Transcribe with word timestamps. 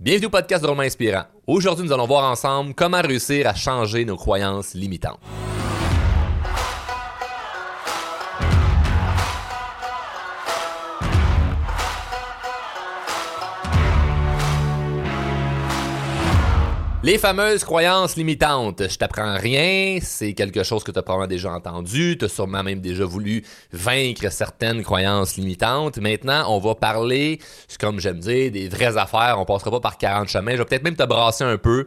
Bienvenue 0.00 0.26
au 0.26 0.30
podcast 0.30 0.60
de 0.60 0.68
Romain 0.68 0.86
Inspirant. 0.86 1.22
Aujourd'hui, 1.46 1.86
nous 1.86 1.92
allons 1.92 2.08
voir 2.08 2.28
ensemble 2.28 2.74
comment 2.74 3.00
réussir 3.00 3.46
à 3.46 3.54
changer 3.54 4.04
nos 4.04 4.16
croyances 4.16 4.74
limitantes. 4.74 5.20
Les 17.04 17.18
fameuses 17.18 17.64
croyances 17.64 18.16
limitantes. 18.16 18.88
Je 18.88 18.96
t'apprends 18.96 19.36
rien, 19.36 19.98
c'est 20.00 20.32
quelque 20.32 20.62
chose 20.62 20.82
que 20.82 20.90
tu 20.90 20.98
as 20.98 21.02
probablement 21.02 21.28
déjà 21.28 21.52
entendu, 21.52 22.16
tu 22.18 22.24
as 22.24 22.30
sûrement 22.30 22.62
même 22.62 22.80
déjà 22.80 23.04
voulu 23.04 23.44
vaincre 23.74 24.32
certaines 24.32 24.82
croyances 24.82 25.36
limitantes. 25.36 25.98
Maintenant, 25.98 26.46
on 26.48 26.58
va 26.60 26.74
parler, 26.74 27.40
comme 27.78 28.00
j'aime 28.00 28.20
dire, 28.20 28.50
des 28.50 28.70
vraies 28.70 28.96
affaires, 28.96 29.36
on 29.38 29.44
passera 29.44 29.70
pas 29.70 29.80
par 29.80 29.98
40 29.98 30.30
chemins, 30.30 30.52
je 30.52 30.56
vais 30.56 30.64
peut-être 30.64 30.82
même 30.82 30.96
te 30.96 31.02
brasser 31.02 31.44
un 31.44 31.58
peu. 31.58 31.86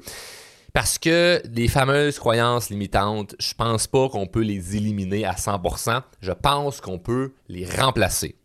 Parce 0.72 1.00
que 1.00 1.42
les 1.52 1.68
fameuses 1.68 2.20
croyances 2.20 2.70
limitantes, 2.70 3.34
je 3.40 3.56
pense 3.56 3.88
pas 3.88 4.10
qu'on 4.10 4.28
peut 4.28 4.44
les 4.44 4.76
éliminer 4.76 5.26
à 5.26 5.34
100%, 5.34 6.00
je 6.22 6.32
pense 6.32 6.80
qu'on 6.80 7.00
peut 7.00 7.34
les 7.50 7.66
remplacer. 7.66 8.36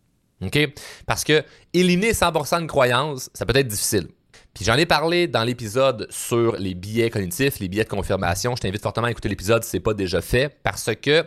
OK? 0.41 0.57
Parce 1.05 1.23
que 1.23 1.43
éliminer 1.71 2.13
100% 2.13 2.63
de 2.63 2.65
croyances, 2.65 3.29
ça 3.35 3.45
peut 3.45 3.55
être 3.55 3.67
difficile. 3.67 4.07
Puis 4.53 4.65
j'en 4.65 4.75
ai 4.75 4.85
parlé 4.85 5.27
dans 5.27 5.43
l'épisode 5.43 6.07
sur 6.11 6.55
les 6.57 6.75
billets 6.75 7.09
cognitifs, 7.09 7.59
les 7.59 7.67
billets 7.67 7.85
de 7.85 7.89
confirmation. 7.89 8.55
Je 8.55 8.61
t'invite 8.61 8.83
fortement 8.83 9.07
à 9.07 9.11
écouter 9.11 9.29
l'épisode 9.29 9.63
si 9.63 9.71
ce 9.71 9.77
n'est 9.77 9.81
pas 9.81 9.93
déjà 9.93 10.21
fait 10.21 10.55
parce 10.63 10.91
que 11.01 11.25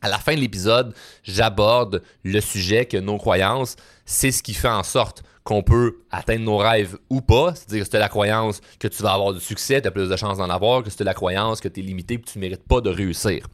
à 0.00 0.08
la 0.08 0.18
fin 0.18 0.34
de 0.34 0.40
l'épisode, 0.40 0.94
j'aborde 1.22 2.02
le 2.24 2.40
sujet 2.40 2.84
que 2.84 2.98
nos 2.98 3.16
croyances, 3.16 3.76
c'est 4.04 4.30
ce 4.30 4.42
qui 4.42 4.52
fait 4.52 4.68
en 4.68 4.82
sorte 4.82 5.22
qu'on 5.44 5.62
peut 5.62 5.98
atteindre 6.10 6.44
nos 6.44 6.58
rêves 6.58 6.98
ou 7.08 7.20
pas. 7.22 7.54
C'est-à-dire 7.54 7.84
que 7.84 7.90
c'est 7.90 7.98
la 7.98 8.08
croyance 8.08 8.60
que 8.78 8.88
tu 8.88 9.02
vas 9.02 9.12
avoir 9.12 9.32
du 9.32 9.40
succès, 9.40 9.80
tu 9.80 9.88
as 9.88 9.90
plus 9.90 10.08
de 10.08 10.16
chances 10.16 10.38
d'en 10.38 10.50
avoir, 10.50 10.82
que 10.82 10.90
c'est 10.90 11.04
la 11.04 11.14
croyance 11.14 11.60
que 11.60 11.68
tu 11.68 11.80
es 11.80 11.82
limité 11.82 12.14
et 12.14 12.20
que 12.20 12.30
tu 12.30 12.38
ne 12.38 12.42
mérites 12.42 12.66
pas 12.66 12.80
de 12.82 12.90
réussir. 12.90 13.46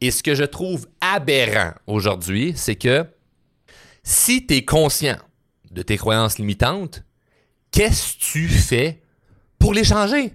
Et 0.00 0.10
ce 0.10 0.22
que 0.22 0.34
je 0.34 0.44
trouve 0.44 0.86
aberrant 1.00 1.72
aujourd'hui, 1.86 2.52
c'est 2.54 2.76
que 2.76 3.06
si 4.02 4.46
tu 4.46 4.56
es 4.56 4.64
conscient 4.64 5.18
de 5.70 5.82
tes 5.82 5.96
croyances 5.96 6.38
limitantes, 6.38 7.02
qu'est-ce 7.70 8.14
que 8.14 8.18
tu 8.20 8.48
fais 8.48 9.00
pour 9.58 9.74
les 9.74 9.84
changer? 9.84 10.32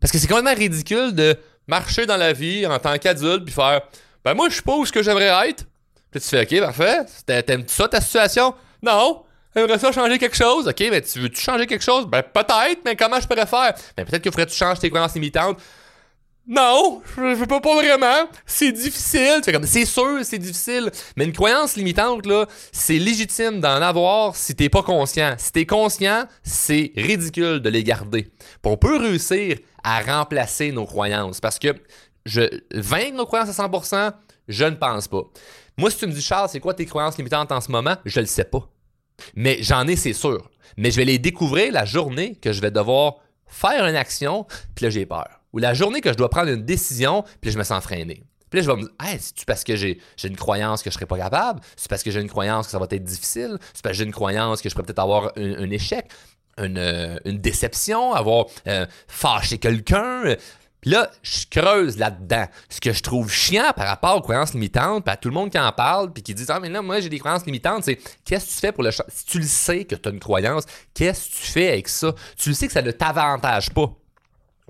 Parce 0.00 0.12
que 0.12 0.18
c'est 0.18 0.30
même 0.30 0.46
ridicule 0.46 1.14
de 1.14 1.36
marcher 1.66 2.06
dans 2.06 2.16
la 2.16 2.32
vie 2.32 2.66
en 2.66 2.78
tant 2.78 2.96
qu'adulte 2.98 3.44
puis 3.44 3.54
faire 3.54 3.82
Ben 4.24 4.34
moi, 4.34 4.48
je 4.48 4.54
suis 4.54 4.62
pas 4.62 4.76
où 4.76 4.86
ce 4.86 4.92
que 4.92 5.02
j'aimerais 5.02 5.48
être. 5.48 5.64
Puis 6.10 6.20
tu 6.20 6.28
fais 6.28 6.42
OK, 6.42 6.60
parfait. 6.60 6.98
T'aimes 7.42 7.64
ça 7.66 7.88
ta 7.88 8.00
situation? 8.00 8.54
Non. 8.82 9.22
J'aimerais 9.54 9.78
ça 9.78 9.92
changer 9.92 10.18
quelque 10.18 10.36
chose? 10.36 10.68
OK, 10.68 10.80
mais 10.90 11.02
tu 11.02 11.20
veux-tu 11.20 11.40
changer 11.40 11.66
quelque 11.66 11.84
chose? 11.84 12.06
Ben 12.06 12.22
peut-être, 12.22 12.80
mais 12.84 12.96
comment 12.96 13.20
je 13.20 13.26
pourrais 13.26 13.46
faire? 13.46 13.74
Ben 13.96 14.06
peut-être 14.06 14.22
que 14.22 14.30
faudrait-tu 14.30 14.56
changer 14.56 14.80
tes 14.80 14.90
croyances 14.90 15.14
limitantes. 15.14 15.58
Non, 16.46 17.02
je 17.16 17.34
veux 17.34 17.46
pas, 17.46 17.60
pas 17.60 17.74
vraiment. 17.76 18.28
C'est 18.46 18.72
difficile. 18.72 19.40
comme, 19.52 19.66
c'est 19.66 19.84
sûr, 19.84 20.18
c'est 20.24 20.38
difficile. 20.38 20.90
Mais 21.16 21.24
une 21.24 21.32
croyance 21.32 21.76
limitante, 21.76 22.26
là, 22.26 22.46
c'est 22.72 22.98
légitime 22.98 23.60
d'en 23.60 23.80
avoir 23.82 24.34
si 24.34 24.56
t'es 24.56 24.68
pas 24.68 24.82
conscient. 24.82 25.34
Si 25.38 25.52
t'es 25.52 25.66
conscient, 25.66 26.24
c'est 26.42 26.92
ridicule 26.96 27.60
de 27.60 27.68
les 27.68 27.84
garder. 27.84 28.32
on 28.64 28.76
peut 28.76 28.98
réussir 28.98 29.58
à 29.84 30.00
remplacer 30.00 30.72
nos 30.72 30.86
croyances. 30.86 31.40
Parce 31.40 31.58
que 31.58 31.74
je 32.24 32.42
vaincre 32.74 33.16
nos 33.16 33.26
croyances 33.26 33.58
à 33.58 33.66
100%, 33.68 34.12
je 34.48 34.64
ne 34.64 34.74
pense 34.74 35.08
pas. 35.08 35.22
Moi, 35.76 35.90
si 35.90 35.98
tu 35.98 36.06
me 36.06 36.12
dis, 36.12 36.22
Charles, 36.22 36.48
c'est 36.50 36.60
quoi 36.60 36.74
tes 36.74 36.86
croyances 36.86 37.16
limitantes 37.16 37.52
en 37.52 37.60
ce 37.60 37.70
moment? 37.70 37.96
Je 38.04 38.20
le 38.20 38.26
sais 38.26 38.44
pas. 38.44 38.68
Mais 39.34 39.58
j'en 39.62 39.86
ai, 39.86 39.94
c'est 39.94 40.14
sûr. 40.14 40.50
Mais 40.76 40.90
je 40.90 40.96
vais 40.96 41.04
les 41.04 41.18
découvrir 41.18 41.72
la 41.72 41.84
journée 41.84 42.34
que 42.36 42.52
je 42.52 42.60
vais 42.60 42.70
devoir 42.70 43.16
faire 43.46 43.86
une 43.86 43.96
action, 43.96 44.46
puis 44.74 44.84
là, 44.86 44.90
j'ai 44.90 45.06
peur 45.06 45.39
ou 45.52 45.58
la 45.58 45.74
journée 45.74 46.00
que 46.00 46.10
je 46.10 46.16
dois 46.16 46.30
prendre 46.30 46.50
une 46.50 46.64
décision, 46.64 47.24
puis 47.40 47.50
je 47.50 47.58
me 47.58 47.64
sens 47.64 47.82
freiné. 47.82 48.22
Puis 48.50 48.58
là, 48.58 48.64
je 48.64 48.70
vais 48.70 48.76
me 48.76 48.82
dire, 48.82 49.20
c'est-tu 49.20 49.44
parce 49.44 49.62
que 49.62 49.76
j'ai, 49.76 49.98
une 50.24 50.36
croyance 50.36 50.82
que 50.82 50.90
je 50.90 50.94
serai 50.94 51.06
pas 51.06 51.18
capable? 51.18 51.60
C'est 51.76 51.88
parce 51.88 52.02
que 52.02 52.10
j'ai 52.10 52.20
une 52.20 52.28
croyance 52.28 52.66
que 52.66 52.72
ça 52.72 52.78
va 52.78 52.86
être 52.90 53.04
difficile? 53.04 53.58
C'est 53.72 53.82
parce 53.82 53.92
que 53.92 53.98
j'ai 53.98 54.04
une 54.04 54.12
croyance 54.12 54.60
que 54.60 54.68
je 54.68 54.74
pourrais 54.74 54.86
peut-être 54.86 54.98
avoir 54.98 55.32
un, 55.36 55.70
échec? 55.70 56.10
Euh, 56.58 57.16
une, 57.24 57.38
déception? 57.38 58.12
Avoir 58.12 58.46
euh, 58.66 58.86
fâché 59.06 59.58
quelqu'un? 59.58 60.34
Puis 60.80 60.90
là, 60.90 61.10
je 61.22 61.44
creuse 61.48 61.98
là-dedans. 61.98 62.46
Ce 62.68 62.80
que 62.80 62.92
je 62.92 63.02
trouve 63.02 63.30
chiant 63.30 63.72
par 63.76 63.86
rapport 63.86 64.16
aux 64.16 64.22
croyances 64.22 64.54
limitantes, 64.54 65.04
puis 65.04 65.12
à 65.12 65.16
tout 65.16 65.28
le 65.28 65.34
monde 65.34 65.50
qui 65.50 65.58
en 65.58 65.70
parle, 65.72 66.12
puis 66.12 66.22
qui 66.22 66.34
dit 66.34 66.44
Ah, 66.48 66.58
mais 66.58 66.70
là, 66.70 66.82
moi, 66.82 67.00
j'ai 67.00 67.08
des 67.08 67.18
croyances 67.18 67.44
limitantes, 67.46 67.84
c'est 67.84 67.98
qu'est-ce 68.24 68.46
que 68.46 68.50
tu 68.50 68.58
fais 68.58 68.72
pour 68.72 68.82
le 68.82 68.90
Si 68.90 69.26
tu 69.26 69.38
le 69.38 69.44
sais 69.44 69.84
que 69.84 69.94
tu 69.94 70.08
as 70.08 70.12
une 70.12 70.20
croyance, 70.20 70.64
qu'est-ce 70.94 71.28
que 71.28 71.36
tu 71.36 71.52
fais 71.52 71.68
avec 71.68 71.88
ça? 71.88 72.14
Tu 72.36 72.48
le 72.48 72.54
sais 72.54 72.66
que 72.66 72.72
ça 72.72 72.82
ne 72.82 72.90
t'avantage 72.90 73.70
pas. 73.70 73.92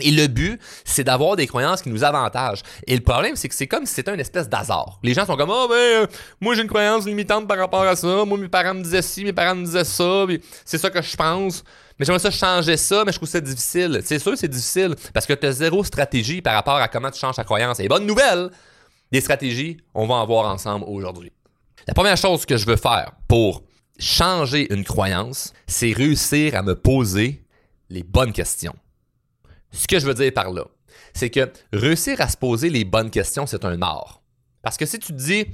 Et 0.02 0.10
le 0.10 0.26
but, 0.26 0.60
c'est 0.84 1.04
d'avoir 1.04 1.36
des 1.36 1.46
croyances 1.46 1.82
qui 1.82 1.88
nous 1.88 2.04
avantagent. 2.04 2.62
Et 2.86 2.94
le 2.94 3.02
problème, 3.02 3.36
c'est 3.36 3.48
que 3.48 3.54
c'est 3.54 3.66
comme 3.66 3.86
si 3.86 3.94
c'était 3.94 4.12
une 4.12 4.20
espèce 4.20 4.48
d'hasard. 4.48 4.98
Les 5.02 5.14
gens 5.14 5.26
sont 5.26 5.36
comme, 5.36 5.50
oh, 5.50 5.66
ben, 5.68 5.74
euh, 5.74 6.06
moi, 6.40 6.54
j'ai 6.54 6.62
une 6.62 6.68
croyance 6.68 7.06
limitante 7.06 7.46
par 7.46 7.58
rapport 7.58 7.82
à 7.82 7.96
ça. 7.96 8.24
Moi, 8.24 8.38
mes 8.38 8.48
parents 8.48 8.74
me 8.74 8.82
disaient 8.82 9.02
ci, 9.02 9.24
mes 9.24 9.32
parents 9.32 9.54
me 9.54 9.64
disaient 9.64 9.84
ça. 9.84 10.26
C'est 10.64 10.78
ça 10.78 10.90
que 10.90 11.02
je 11.02 11.16
pense. 11.16 11.64
Mais 11.98 12.06
j'aimerais 12.06 12.18
ça 12.18 12.30
changer 12.30 12.78
ça, 12.78 13.04
mais 13.04 13.12
je 13.12 13.18
trouve 13.18 13.28
ça 13.28 13.40
difficile. 13.40 14.00
C'est 14.02 14.18
sûr, 14.18 14.36
c'est 14.36 14.48
difficile 14.48 14.94
parce 15.12 15.26
que 15.26 15.34
tu 15.34 15.46
as 15.46 15.52
zéro 15.52 15.84
stratégie 15.84 16.40
par 16.40 16.54
rapport 16.54 16.76
à 16.76 16.88
comment 16.88 17.10
tu 17.10 17.20
changes 17.20 17.36
ta 17.36 17.44
croyance. 17.44 17.78
Et 17.78 17.88
bonne 17.88 18.06
nouvelle, 18.06 18.50
des 19.12 19.20
stratégies, 19.20 19.76
on 19.94 20.06
va 20.06 20.14
en 20.14 20.26
voir 20.26 20.50
ensemble 20.50 20.86
aujourd'hui. 20.88 21.30
La 21.86 21.92
première 21.92 22.16
chose 22.16 22.46
que 22.46 22.56
je 22.56 22.64
veux 22.64 22.76
faire 22.76 23.12
pour 23.28 23.64
changer 23.98 24.72
une 24.72 24.84
croyance, 24.84 25.52
c'est 25.66 25.92
réussir 25.92 26.54
à 26.54 26.62
me 26.62 26.74
poser 26.74 27.44
les 27.90 28.02
bonnes 28.02 28.32
questions. 28.32 28.74
Ce 29.72 29.86
que 29.86 29.98
je 29.98 30.06
veux 30.06 30.14
dire 30.14 30.32
par 30.32 30.50
là, 30.50 30.64
c'est 31.14 31.30
que 31.30 31.50
réussir 31.72 32.20
à 32.20 32.28
se 32.28 32.36
poser 32.36 32.70
les 32.70 32.84
bonnes 32.84 33.10
questions, 33.10 33.46
c'est 33.46 33.64
un 33.64 33.80
art. 33.82 34.22
Parce 34.62 34.76
que 34.76 34.86
si 34.86 34.98
tu 34.98 35.12
te 35.12 35.18
dis, 35.18 35.46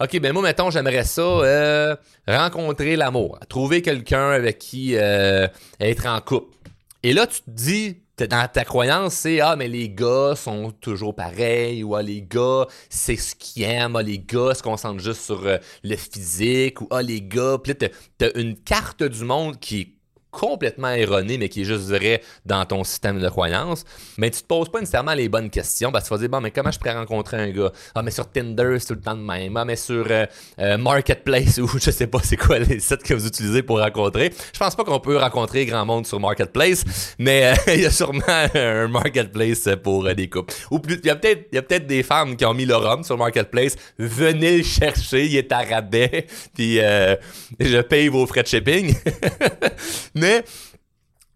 OK, 0.00 0.18
ben 0.20 0.32
moi, 0.32 0.42
mettons, 0.42 0.70
j'aimerais 0.70 1.04
ça 1.04 1.22
euh, 1.22 1.96
rencontrer 2.26 2.96
l'amour, 2.96 3.38
trouver 3.48 3.82
quelqu'un 3.82 4.30
avec 4.30 4.58
qui 4.58 4.96
euh, 4.96 5.46
être 5.80 6.06
en 6.06 6.20
couple. 6.20 6.56
Et 7.02 7.12
là, 7.12 7.26
tu 7.26 7.40
te 7.42 7.50
dis, 7.50 8.02
dans 8.18 8.48
ta 8.48 8.64
croyance, 8.64 9.14
c'est 9.14 9.40
Ah, 9.40 9.56
mais 9.56 9.68
les 9.68 9.88
gars 9.88 10.34
sont 10.36 10.70
toujours 10.72 11.14
pareils, 11.14 11.82
ou 11.82 11.94
Ah, 11.96 12.02
les 12.02 12.22
gars, 12.22 12.66
c'est 12.88 13.16
ce 13.16 13.34
qu'ils 13.34 13.64
aiment, 13.64 13.96
Ah, 13.96 14.02
les 14.02 14.18
gars 14.18 14.54
se 14.54 14.62
concentrent 14.62 15.02
juste 15.02 15.22
sur 15.22 15.46
euh, 15.46 15.58
le 15.82 15.96
physique, 15.96 16.80
ou 16.80 16.88
Ah, 16.90 17.02
les 17.02 17.22
gars. 17.22 17.58
Puis 17.62 17.74
là, 17.78 17.88
t'as 18.18 18.40
une 18.40 18.56
carte 18.56 19.02
du 19.02 19.24
monde 19.24 19.58
qui 19.58 19.80
est 19.80 19.88
complètement 20.32 20.90
erroné, 20.90 21.38
mais 21.38 21.48
qui 21.48 21.60
est 21.60 21.64
juste 21.64 21.88
vrai 21.88 22.22
dans 22.46 22.64
ton 22.64 22.82
système 22.82 23.20
de 23.20 23.28
croyance, 23.28 23.84
mais 24.16 24.30
tu 24.30 24.40
te 24.40 24.46
poses 24.46 24.70
pas 24.70 24.80
nécessairement 24.80 25.12
les 25.12 25.28
bonnes 25.28 25.50
questions 25.50 25.92
parce 25.92 26.04
que 26.04 26.08
tu 26.08 26.14
vas 26.14 26.20
dire, 26.20 26.30
bon, 26.30 26.40
mais 26.40 26.50
comment 26.50 26.70
je 26.70 26.78
pourrais 26.78 26.94
rencontrer 26.94 27.36
un 27.36 27.50
gars? 27.50 27.70
Ah, 27.94 28.02
mais 28.02 28.10
sur 28.10 28.28
Tinder, 28.28 28.76
c'est 28.78 28.86
tout 28.86 28.94
le 28.94 29.00
temps 29.00 29.14
de 29.14 29.22
même. 29.22 29.56
Ah, 29.56 29.64
mais 29.64 29.76
sur 29.76 30.06
euh, 30.10 30.26
euh, 30.58 30.78
Marketplace 30.78 31.58
ou 31.62 31.68
je 31.78 31.90
sais 31.90 32.06
pas 32.06 32.20
c'est 32.24 32.38
quoi 32.38 32.58
les 32.58 32.80
sites 32.80 33.02
que 33.02 33.14
vous 33.14 33.26
utilisez 33.26 33.62
pour 33.62 33.78
rencontrer. 33.78 34.32
Je 34.52 34.58
pense 34.58 34.74
pas 34.74 34.84
qu'on 34.84 35.00
peut 35.00 35.18
rencontrer 35.18 35.66
grand 35.66 35.84
monde 35.84 36.06
sur 36.06 36.18
Marketplace, 36.18 36.84
mais 37.18 37.52
euh, 37.52 37.54
il 37.74 37.82
y 37.82 37.86
a 37.86 37.90
sûrement 37.90 38.22
un 38.54 38.88
Marketplace 38.88 39.68
pour 39.82 40.12
des 40.14 40.28
couples. 40.30 40.54
Ou 40.70 40.78
plus, 40.78 40.98
il 41.02 41.06
y 41.06 41.10
a 41.10 41.16
peut-être 41.16 41.50
peut 41.50 41.80
des 41.80 42.02
femmes 42.02 42.36
qui 42.36 42.46
ont 42.46 42.54
mis 42.54 42.64
leur 42.64 42.82
homme 42.84 43.04
sur 43.04 43.18
Marketplace. 43.18 43.76
Venez 43.98 44.58
le 44.58 44.64
chercher, 44.64 45.26
il 45.26 45.36
est 45.36 45.52
à 45.52 45.60
rabais, 45.60 46.26
puis 46.54 46.76
je 46.76 47.80
paye 47.82 48.08
vos 48.08 48.26
frais 48.26 48.42
de 48.42 48.48
shipping. 48.48 48.94
Mais 50.22 50.44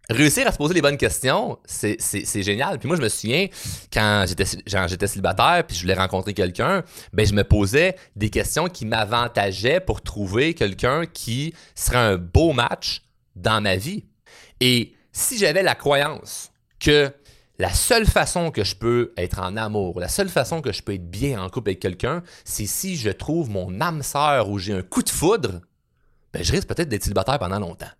réussir 0.08 0.46
à 0.46 0.52
se 0.52 0.58
poser 0.58 0.74
les 0.74 0.80
bonnes 0.80 0.96
questions, 0.96 1.58
c'est 1.64 2.42
génial. 2.42 2.78
Puis 2.78 2.86
moi, 2.86 2.96
je 2.96 3.02
me 3.02 3.08
souviens, 3.08 3.48
quand 3.92 4.24
j'étais 4.28 5.06
célibataire, 5.08 5.64
puis 5.66 5.76
je 5.76 5.82
voulais 5.82 5.94
rencontrer 5.94 6.34
quelqu'un, 6.34 6.84
ben 7.12 7.26
je 7.26 7.34
me 7.34 7.42
posais 7.42 7.96
des 8.14 8.30
questions 8.30 8.68
qui 8.68 8.86
m'avantageaient 8.86 9.80
pour 9.80 10.02
trouver 10.02 10.54
quelqu'un 10.54 11.04
qui 11.04 11.52
serait 11.74 11.96
un 11.96 12.16
beau 12.16 12.52
match 12.52 13.02
dans 13.34 13.60
ma 13.60 13.74
vie. 13.74 14.04
Et 14.60 14.94
si 15.10 15.36
j'avais 15.36 15.64
la 15.64 15.74
croyance 15.74 16.52
que 16.78 17.10
la 17.58 17.74
seule 17.74 18.06
façon 18.06 18.52
que 18.52 18.62
je 18.62 18.76
peux 18.76 19.12
être 19.16 19.40
en 19.40 19.56
amour, 19.56 19.98
la 19.98 20.08
seule 20.08 20.28
façon 20.28 20.62
que 20.62 20.72
je 20.72 20.82
peux 20.84 20.94
être 20.94 21.10
bien 21.10 21.42
en 21.42 21.48
couple 21.48 21.70
avec 21.70 21.80
quelqu'un, 21.80 22.22
c'est 22.44 22.66
si 22.66 22.96
je 22.96 23.10
trouve 23.10 23.50
mon 23.50 23.80
âme 23.80 24.04
sœur 24.04 24.48
ou 24.48 24.60
j'ai 24.60 24.74
un 24.74 24.82
coup 24.82 25.02
de 25.02 25.10
foudre, 25.10 25.60
ben 26.32 26.44
je 26.44 26.52
risque 26.52 26.68
peut-être 26.68 26.88
d'être 26.88 27.02
célibataire 27.02 27.40
pendant 27.40 27.58
longtemps. 27.58 27.90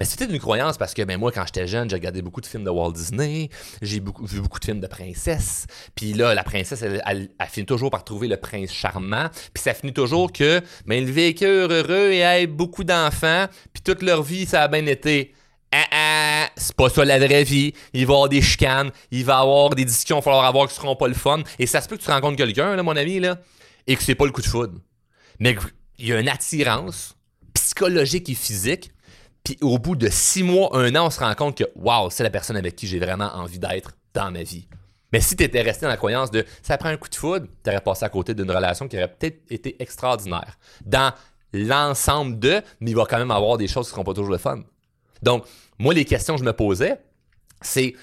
Mais 0.00 0.06
c'était 0.06 0.26
une 0.26 0.38
croyance 0.38 0.78
parce 0.78 0.94
que 0.94 1.02
ben, 1.02 1.18
moi, 1.18 1.32
quand 1.32 1.44
j'étais 1.44 1.66
jeune, 1.66 1.90
j'ai 1.90 1.96
regardé 1.96 2.22
beaucoup 2.22 2.40
de 2.40 2.46
films 2.46 2.62
de 2.62 2.70
Walt 2.70 2.92
Disney, 2.92 3.50
j'ai 3.82 3.96
vu 3.96 4.40
beaucoup 4.40 4.60
de 4.60 4.64
films 4.64 4.78
de 4.80 4.86
princesses. 4.86 5.66
Puis 5.96 6.12
là, 6.12 6.34
la 6.34 6.44
princesse, 6.44 6.82
elle, 6.82 7.30
finit 7.50 7.66
toujours 7.66 7.90
par 7.90 8.04
trouver 8.04 8.28
le 8.28 8.36
prince 8.36 8.72
charmant. 8.72 9.28
Puis 9.52 9.62
ça 9.62 9.74
finit 9.74 9.92
toujours 9.92 10.32
que 10.32 10.62
ben, 10.86 11.02
ils 11.02 11.12
vécurent 11.12 11.72
heureux 11.72 12.12
et 12.12 12.18
aient 12.18 12.46
beaucoup 12.46 12.84
d'enfants. 12.84 13.46
Puis 13.72 13.82
toute 13.82 14.02
leur 14.02 14.22
vie, 14.22 14.46
ça 14.46 14.62
a 14.62 14.68
bien 14.68 14.86
été. 14.86 15.34
Ah, 15.72 15.84
ah, 15.90 16.48
c'est 16.56 16.76
pas 16.76 16.88
ça 16.90 17.04
la 17.04 17.18
vraie 17.18 17.42
vie. 17.42 17.72
Il 17.92 18.06
va 18.06 18.12
y 18.12 18.14
avoir 18.14 18.28
des 18.28 18.40
chicanes, 18.40 18.92
il 19.10 19.24
va 19.24 19.34
y 19.34 19.40
avoir 19.40 19.70
des 19.70 19.84
discussions, 19.84 20.18
il 20.18 20.20
va 20.20 20.22
falloir 20.22 20.44
avoir 20.44 20.68
qui 20.68 20.74
seront 20.76 20.94
pas 20.94 21.08
le 21.08 21.14
fun. 21.14 21.42
Et 21.58 21.66
ça 21.66 21.80
se 21.80 21.88
peut 21.88 21.96
que 21.96 22.02
tu 22.02 22.10
rencontres 22.10 22.36
quelqu'un, 22.36 22.76
là, 22.76 22.82
mon 22.84 22.96
ami, 22.96 23.18
là, 23.18 23.38
et 23.88 23.96
que 23.96 24.02
c'est 24.02 24.14
pas 24.14 24.26
le 24.26 24.30
coup 24.30 24.42
de 24.42 24.46
foudre. 24.46 24.78
Mais 25.40 25.56
il 25.98 26.06
y 26.06 26.12
a 26.12 26.20
une 26.20 26.28
attirance 26.28 27.16
psychologique 27.52 28.28
et 28.28 28.34
physique 28.34 28.92
Au 29.60 29.78
bout 29.78 29.96
de 29.96 30.08
six 30.08 30.42
mois, 30.42 30.70
un 30.76 30.94
an, 30.96 31.06
on 31.06 31.10
se 31.10 31.20
rend 31.20 31.34
compte 31.34 31.56
que, 31.56 31.64
waouh, 31.76 32.10
c'est 32.10 32.22
la 32.22 32.30
personne 32.30 32.56
avec 32.56 32.76
qui 32.76 32.86
j'ai 32.86 32.98
vraiment 32.98 33.30
envie 33.34 33.58
d'être 33.58 33.92
dans 34.14 34.30
ma 34.30 34.42
vie. 34.42 34.68
Mais 35.12 35.20
si 35.20 35.36
tu 35.36 35.44
étais 35.44 35.62
resté 35.62 35.82
dans 35.82 35.90
la 35.90 35.96
croyance 35.96 36.30
de 36.30 36.44
ça 36.62 36.76
prend 36.76 36.90
un 36.90 36.96
coup 36.96 37.08
de 37.08 37.14
foudre, 37.14 37.46
tu 37.64 37.70
aurais 37.70 37.80
passé 37.80 38.04
à 38.04 38.08
côté 38.08 38.34
d'une 38.34 38.50
relation 38.50 38.88
qui 38.88 38.96
aurait 38.96 39.08
peut-être 39.08 39.40
été 39.50 39.80
extraordinaire. 39.82 40.58
Dans 40.84 41.12
l'ensemble 41.52 42.38
de, 42.38 42.60
mais 42.80 42.90
il 42.90 42.96
va 42.96 43.06
quand 43.06 43.18
même 43.18 43.30
avoir 43.30 43.56
des 43.56 43.68
choses 43.68 43.86
qui 43.86 43.92
ne 43.92 43.94
seront 43.94 44.04
pas 44.04 44.12
toujours 44.12 44.32
le 44.32 44.38
fun. 44.38 44.60
Donc, 45.22 45.44
moi, 45.78 45.94
les 45.94 46.04
questions 46.04 46.34
que 46.34 46.40
je 46.40 46.44
me 46.44 46.52
posais, 46.52 47.00
c'est 47.62 47.94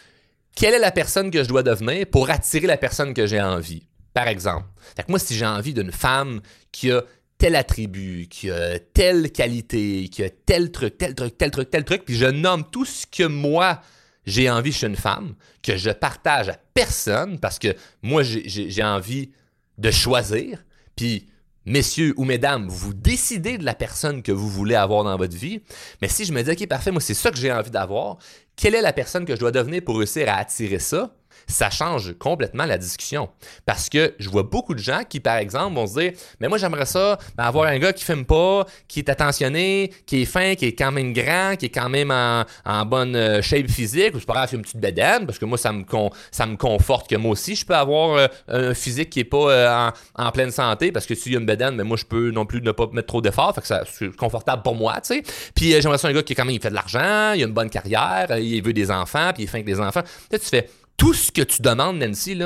quelle 0.56 0.74
est 0.74 0.80
la 0.80 0.92
personne 0.92 1.30
que 1.30 1.44
je 1.44 1.48
dois 1.48 1.64
devenir 1.64 2.08
pour 2.08 2.30
attirer 2.30 2.66
la 2.66 2.78
personne 2.78 3.14
que 3.14 3.28
j'ai 3.28 3.42
envie? 3.42 3.84
Par 4.14 4.28
exemple. 4.28 4.66
Fait 4.96 5.04
que 5.04 5.12
moi, 5.12 5.20
si 5.20 5.36
j'ai 5.36 5.46
envie 5.46 5.74
d'une 5.74 5.92
femme 5.92 6.42
qui 6.72 6.92
a 6.92 7.04
tel 7.38 7.56
attribut, 7.56 8.28
qui 8.30 8.50
a 8.50 8.80
telle 8.80 9.32
qualité, 9.32 10.10
qui 10.10 10.24
a 10.24 10.30
tel 10.30 10.72
truc, 10.72 10.98
tel 10.98 11.16
truc, 11.16 11.38
tel 11.38 11.52
truc, 11.52 11.70
tel 11.70 11.84
truc, 11.84 12.06
puis 12.06 12.16
je 12.16 12.26
nomme 12.26 12.64
tout 12.72 12.86
ce 12.86 13.06
que 13.06 13.24
moi, 13.24 13.82
j'ai 14.26 14.50
envie 14.50 14.72
chez 14.72 14.88
une 14.88 14.96
femme, 14.96 15.36
que 15.62 15.78
je 15.78 15.90
partage 15.90 16.50
à 16.50 16.58
personne, 16.74 17.40
parce 17.40 17.60
que 17.60 17.76
moi, 18.02 18.24
j'ai 18.24 18.84
envie 18.84 19.32
de 19.78 19.92
choisir, 19.92 20.64
puis 20.96 21.28
messieurs 21.66 22.14
ou 22.18 22.26
mesdames, 22.26 22.68
vous 22.68 22.94
décidez 22.94 23.58
de 23.58 23.66
la 23.66 23.74
personne 23.74 24.22
que 24.22 24.32
vous 24.32 24.50
voulez 24.50 24.76
avoir 24.76 25.04
dans 25.04 25.18
votre 25.18 25.36
vie. 25.36 25.62
Mais 26.02 26.08
si 26.08 26.24
je 26.24 26.32
me 26.32 26.42
dis, 26.42 26.52
OK, 26.52 26.68
parfait, 26.68 26.92
moi, 26.92 27.02
c'est 27.02 27.14
ça 27.14 27.32
que 27.32 27.38
j'ai 27.38 27.52
envie 27.52 27.72
d'avoir, 27.72 28.18
quelle 28.56 28.76
est 28.76 28.82
la 28.82 28.94
personne 28.94 29.26
que 29.26 29.36
je 29.36 29.40
dois 29.40 29.52
devenir 29.52 29.84
pour 29.84 29.98
réussir 29.98 30.30
à 30.30 30.36
attirer 30.36 30.80
ça? 30.80 31.14
Ça 31.48 31.70
change 31.70 32.14
complètement 32.18 32.66
la 32.66 32.78
discussion. 32.78 33.30
Parce 33.66 33.90
que 33.90 34.14
je 34.20 34.30
vois 34.30 34.44
beaucoup 34.44 34.74
de 34.74 34.80
gens 34.80 35.02
qui, 35.08 35.20
par 35.20 35.38
exemple, 35.38 35.76
vont 35.76 35.88
se 35.88 36.00
dire 36.00 36.12
Mais 36.40 36.48
moi, 36.48 36.58
j'aimerais 36.58 36.86
ça, 36.86 37.18
ben, 37.38 37.44
avoir 37.44 37.68
un 37.68 37.78
gars 37.78 37.94
qui 37.94 38.04
fume 38.04 38.26
pas, 38.26 38.66
qui 38.88 39.00
est 39.00 39.10
attentionné, 39.10 39.92
qui 40.06 40.22
est 40.22 40.26
fin, 40.26 40.56
qui 40.56 40.66
est 40.66 40.76
quand 40.76 40.92
même 40.92 41.14
grand, 41.14 41.56
qui 41.58 41.68
est 41.68 41.70
quand 41.70 41.90
même 41.90 42.12
en, 42.12 42.86
bonne 42.86 43.16
euh, 43.16 43.42
shape 43.42 43.70
physique, 43.70 44.16
ou 44.16 44.20
c'est 44.20 44.26
pas 44.26 44.34
grave, 44.34 44.54
une 44.54 44.62
petite 44.62 44.80
bedaine, 44.80 45.26
parce 45.26 45.40
que 45.40 45.46
moi, 45.46 45.58
ça 45.58 45.72
me, 45.72 45.84
ça 46.32 46.46
me 46.46 46.56
conforte 46.56 47.10
que 47.10 47.16
moi 47.16 47.32
aussi, 47.32 47.56
je 47.56 47.66
peux 47.66 47.76
avoir 47.76 48.18
euh, 48.18 48.28
un 48.48 48.74
physique 48.74 49.10
qui 49.10 49.22
est 49.22 49.26
pas 49.26 49.52
euh, 49.52 49.92
en, 50.16 50.32
pleine 50.32 50.52
santé, 50.52 50.92
parce 50.92 51.06
que 51.06 51.16
s'il 51.16 51.34
y 51.34 51.36
a 51.36 51.40
une 51.40 51.46
bedaine, 51.46 51.76
mais 51.76 51.84
moi, 51.84 51.98
je 51.98 52.06
peux 52.06 52.32
non 52.32 52.46
plus 52.46 52.62
ne 52.62 52.72
pas 52.72 52.88
mettre 52.92 53.08
trop 53.08 53.22
d'efforts, 53.22 53.54
fait 53.56 53.62
que 53.62 53.68
ça, 53.68 53.84
c'est 53.92 54.16
confortable 54.16 54.62
pour 54.64 54.76
moi, 54.76 54.94
tu 55.02 55.16
sais. 55.16 55.24
Puis 55.54 55.72
j'aimerais 55.82 55.98
ça 55.98 56.08
un 56.08 56.14
gars 56.14 56.24
qui, 56.24 56.36
quand 56.36 56.46
même, 56.46 56.60
fait 56.60 56.70
de 56.70 56.76
l'argent, 56.76 57.34
il 57.34 57.44
a 57.44 57.48
une 57.48 57.54
bonne 57.54 57.70
carrière, 57.70 58.28
il 58.38 58.62
veut 58.64 58.74
des 58.74 58.92
enfants, 58.92 59.32
puis 59.34 59.44
il 59.44 59.46
est 59.46 59.48
fin 59.48 59.58
avec 59.58 59.66
des 59.66 59.80
enfants. 59.80 60.04
Là, 60.32 60.40
tu 60.40 60.46
fais 60.46 60.70
tout 60.98 61.14
ce 61.14 61.32
que 61.32 61.42
tu 61.42 61.62
demandes, 61.62 61.98
Nancy, 61.98 62.40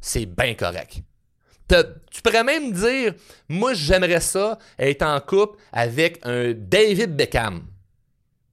c'est 0.00 0.26
bien 0.26 0.54
correct. 0.54 1.02
Tu 1.68 2.22
pourrais 2.22 2.44
même 2.44 2.72
dire, 2.72 3.14
moi, 3.48 3.74
j'aimerais 3.74 4.20
ça 4.20 4.58
être 4.78 5.02
en 5.02 5.18
couple 5.20 5.58
avec 5.72 6.20
un 6.22 6.52
David 6.54 7.16
Beckham. 7.16 7.64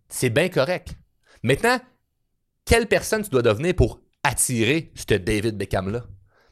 C'est 0.08 0.30
bien 0.30 0.50
correct. 0.50 0.96
Maintenant, 1.44 1.80
quelle 2.66 2.88
personne 2.88 3.24
tu 3.24 3.30
dois 3.30 3.42
devenir 3.42 3.76
pour 3.76 4.00
attirer 4.24 4.92
ce 4.96 5.16
David 5.16 5.58
Beckham-là? 5.58 6.04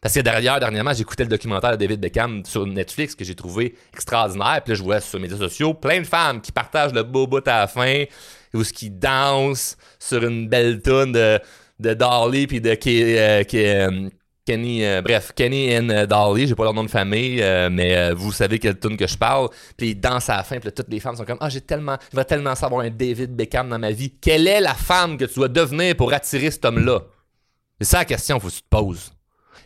Parce 0.01 0.13
que 0.13 0.21
derrière, 0.21 0.59
dernièrement, 0.59 0.93
j'écoutais 0.93 1.23
le 1.23 1.29
documentaire 1.29 1.71
de 1.71 1.75
David 1.75 1.99
Beckham 1.99 2.45
sur 2.45 2.65
Netflix 2.65 3.15
que 3.15 3.25
j'ai 3.25 3.35
trouvé 3.35 3.75
extraordinaire. 3.93 4.61
Puis 4.63 4.71
là, 4.71 4.75
je 4.75 4.83
vois 4.83 5.01
sur 5.01 5.17
les 5.17 5.23
médias 5.23 5.37
sociaux 5.37 5.73
plein 5.73 5.99
de 5.99 6.05
femmes 6.05 6.41
qui 6.41 6.53
partagent 6.53 6.93
le 6.93 7.03
beau 7.03 7.27
bout 7.27 7.45
à 7.47 7.59
la 7.59 7.67
fin, 7.67 8.05
ou 8.53 8.63
ce 8.63 8.71
qui 8.71 8.89
dansent 8.89 9.77
sur 9.99 10.23
une 10.23 10.47
belle 10.47 10.81
tonne 10.81 11.11
de, 11.11 11.39
de 11.79 11.93
Dolly 11.93 12.47
puis 12.47 12.61
de 12.61 12.69
euh, 12.69 13.43
euh, 13.53 14.09
Kenny, 14.45 14.83
euh, 14.83 15.01
bref, 15.01 15.31
Kenny 15.35 15.77
and 15.77 16.05
Dolly, 16.07 16.47
j'ai 16.47 16.55
pas 16.55 16.63
leur 16.63 16.73
nom 16.73 16.83
de 16.83 16.89
famille, 16.89 17.43
mais 17.71 18.11
vous 18.13 18.31
savez 18.31 18.57
quelle 18.59 18.79
tune 18.79 18.97
que 18.97 19.07
je 19.07 19.17
parle. 19.17 19.49
Puis 19.77 19.91
ils 19.91 19.99
dansent 19.99 20.29
à 20.29 20.37
la 20.37 20.43
fin, 20.43 20.59
puis 20.59 20.71
toutes 20.71 20.89
les 20.89 20.99
femmes 20.99 21.15
sont 21.15 21.25
comme 21.25 21.37
ah 21.39 21.49
j'ai 21.49 21.61
tellement, 21.61 21.97
je 22.11 22.17
vais 22.17 22.25
tellement 22.25 22.55
savoir 22.55 22.81
un 22.81 22.89
David 22.89 23.35
Beckham 23.35 23.69
dans 23.69 23.79
ma 23.79 23.91
vie. 23.91 24.11
Quelle 24.19 24.47
est 24.47 24.61
la 24.61 24.73
femme 24.73 25.17
que 25.17 25.25
tu 25.25 25.35
dois 25.35 25.49
devenir 25.49 25.95
pour 25.95 26.11
attirer 26.13 26.49
cet 26.49 26.65
homme-là 26.65 27.01
C'est 27.79 27.87
ça 27.87 27.99
la 27.99 28.05
question, 28.05 28.39
faut 28.39 28.47
que 28.47 28.53
tu 28.53 28.61
te 28.61 28.69
poses. 28.69 29.11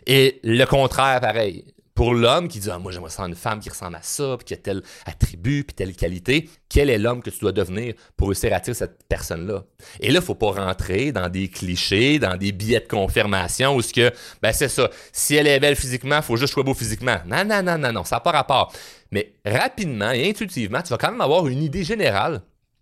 Et 0.05 0.41
le 0.43 0.65
contraire, 0.65 1.21
pareil 1.21 1.63
pour 1.95 2.13
l'homme 2.13 2.47
qui 2.47 2.59
dit 2.59 2.69
ah, 2.71 2.79
moi 2.79 2.91
j'aimerais 2.91 3.11
ça 3.11 3.23
une 3.23 3.35
femme 3.35 3.59
qui 3.59 3.69
ressemble 3.69 3.95
à 3.95 4.01
ça 4.01 4.35
puis 4.37 4.45
qui 4.45 4.53
a 4.53 4.57
tel 4.57 4.81
attribut 5.05 5.63
puis 5.63 5.75
telle 5.75 5.95
qualité 5.95 6.49
quel 6.69 6.89
est 6.89 6.97
l'homme 6.97 7.21
que 7.21 7.29
tu 7.29 7.39
dois 7.39 7.51
devenir 7.51 7.93
pour 8.17 8.29
réussir 8.29 8.51
à 8.53 8.57
attirer 8.57 8.73
cette 8.73 9.03
personne 9.07 9.45
là 9.47 9.63
et 9.99 10.11
là 10.11 10.21
faut 10.21 10.35
pas 10.35 10.51
rentrer 10.51 11.11
dans 11.11 11.29
des 11.29 11.49
clichés 11.49 12.19
dans 12.19 12.35
des 12.35 12.51
billets 12.51 12.79
de 12.79 12.87
confirmation 12.87 13.75
où 13.75 13.81
ce 13.81 13.93
que 13.93 14.11
ben 14.41 14.51
c'est 14.51 14.69
ça. 14.69 14.89
Si 15.11 15.35
elle 15.35 15.47
est 15.47 15.59
belle 15.59 15.75
physiquement 15.75 16.21
faut 16.21 16.35
juste 16.35 16.53
soit 16.53 16.63
beau 16.63 16.73
physiquement. 16.73 17.17
Non 17.25 17.45
non 17.45 17.61
non 17.61 17.77
non 17.77 17.91
non 17.91 18.03
ça 18.03 18.17
n'a 18.17 18.19
pas 18.21 18.31
rapport. 18.31 18.73
Mais 19.11 19.35
rapidement 19.45 20.11
et 20.11 20.29
intuitivement 20.29 20.81
tu 20.81 20.89
vas 20.89 20.97
quand 20.97 21.11
même 21.11 21.21
avoir 21.21 21.47
une 21.47 21.61
idée 21.61 21.83
générale 21.83 22.41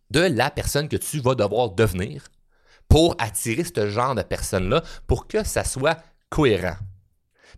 de 0.10 0.22
la 0.22 0.50
personne 0.50 0.88
que 0.88 0.98
tu 0.98 1.20
vas 1.20 1.36
devoir 1.36 1.72
devenir 1.72 2.24
pour 2.88 3.16
attirer 3.20 3.64
ce 3.64 3.90
genre 3.90 4.16
de 4.16 4.22
personne 4.22 4.70
là 4.70 4.84
pour 5.08 5.28
que 5.28 5.44
ça 5.44 5.64
soit 5.64 5.98
cohérent 6.30 6.76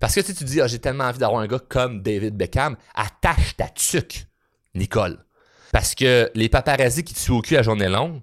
parce 0.04 0.16
que 0.16 0.22
si 0.22 0.36
tu 0.36 0.44
dis, 0.44 0.60
ah, 0.60 0.68
j'ai 0.68 0.80
tellement 0.80 1.06
envie 1.06 1.18
d'avoir 1.18 1.42
un 1.42 1.48
gars 1.48 1.62
comme 1.70 2.02
David 2.02 2.36
Beckham, 2.36 2.76
attache 2.94 3.56
ta 3.56 3.70
tuque, 3.70 4.26
Nicole. 4.76 5.18
Parce 5.72 5.96
que 5.96 6.30
les 6.36 6.50
paparazzis 6.50 7.06
qui 7.06 7.14
te 7.14 7.20
suent 7.20 7.32
au 7.32 7.42
cul 7.42 7.56
à 7.56 7.62
journée 7.62 7.88
longue, 7.88 8.20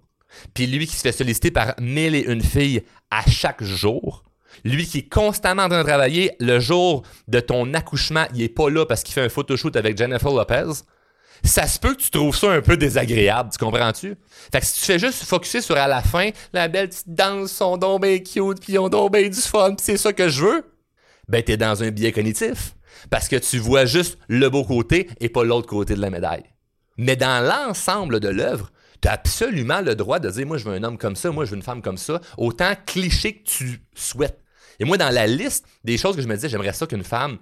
puis 0.53 0.67
lui 0.67 0.87
qui 0.87 0.95
se 0.95 1.01
fait 1.01 1.13
solliciter 1.13 1.51
par 1.51 1.73
mille 1.81 2.15
et 2.15 2.25
une 2.31 2.43
filles 2.43 2.83
à 3.11 3.23
chaque 3.31 3.65
jour, 3.65 4.25
lui 4.63 4.87
qui 4.87 4.99
est 4.99 5.09
constamment 5.09 5.63
en 5.63 5.69
train 5.71 5.79
de 5.79 5.87
travailler, 5.87 6.33
le 6.39 6.61
jour 6.61 7.03
de 7.29 7.41
ton 7.41 7.73
accouchement, 7.73 8.27
il 8.35 8.43
est 8.43 8.51
pas 8.51 8.69
là 8.69 8.85
parce 8.85 9.03
qu'il 9.03 9.15
fait 9.15 9.25
un 9.25 9.31
photoshoot 9.31 9.75
avec 9.75 9.97
Jennifer 9.97 10.31
Lopez. 10.31 10.83
Ça 11.45 11.67
se 11.67 11.79
peut 11.79 11.95
que 11.95 12.03
tu 12.03 12.11
trouves 12.11 12.37
ça 12.37 12.51
un 12.53 12.61
peu 12.61 12.77
désagréable, 12.77 13.49
tu 13.53 13.57
comprends-tu? 13.57 14.17
Fait 14.53 14.61
que 14.61 14.67
si 14.67 14.81
tu 14.81 14.85
fais 14.85 14.99
juste 14.99 15.25
focuser 15.25 15.63
sur 15.63 15.79
à 15.79 15.89
la 15.89 16.03
fin, 16.03 16.29
la 16.53 16.69
belle 16.69 16.91
petite 16.91 17.15
danse, 17.15 17.53
son 17.53 17.79
don 17.79 17.99
bien 17.99 18.19
cute, 18.19 18.61
puis 18.61 18.75
ils 18.75 18.79
ont 18.79 18.91
donc 18.91 19.15
bien 19.15 19.27
du 19.27 19.41
fun, 19.41 19.75
c'est 19.81 19.97
ça 19.97 20.13
que 20.13 20.29
je 20.29 20.45
veux, 20.45 20.65
ben 21.31 21.43
tu 21.43 21.53
es 21.53 21.57
dans 21.57 21.83
un 21.83 21.91
biais 21.91 22.13
cognitif. 22.13 22.75
Parce 23.09 23.29
que 23.29 23.37
tu 23.37 23.59
vois 23.59 23.87
juste 23.87 24.19
le 24.29 24.49
beau 24.51 24.65
côté 24.65 25.09
et 25.21 25.31
pas 25.31 25.45
l'autre 25.45 25.69
côté 25.69 25.95
de 25.95 26.01
la 26.01 26.11
médaille. 26.11 26.45
Mais 26.99 27.17
dans 27.17 27.43
l'ensemble 27.43 28.21
de 28.21 28.29
l'œuvre, 28.29 28.71
tu 29.01 29.09
as 29.09 29.13
absolument 29.13 29.81
le 29.81 29.95
droit 29.95 30.19
de 30.19 30.29
dire 30.29 30.47
moi 30.47 30.59
je 30.59 30.65
veux 30.65 30.75
un 30.75 30.83
homme 30.83 30.99
comme 30.99 31.17
ça, 31.17 31.31
moi 31.31 31.47
je 31.47 31.51
veux 31.51 31.57
une 31.57 31.63
femme 31.63 31.81
comme 31.81 31.97
ça, 31.97 32.21
autant 32.37 32.75
cliché 32.85 33.39
que 33.39 33.45
tu 33.45 33.81
souhaites. 33.95 34.39
Et 34.81 34.85
moi, 34.85 34.97
dans 34.97 35.11
la 35.11 35.27
liste 35.27 35.67
des 35.85 35.99
choses 35.99 36.17
que 36.17 36.23
je 36.23 36.27
me 36.27 36.35
disais, 36.35 36.49
j'aimerais 36.49 36.73
ça 36.73 36.87
qu'une 36.87 37.05
femme 37.05 37.39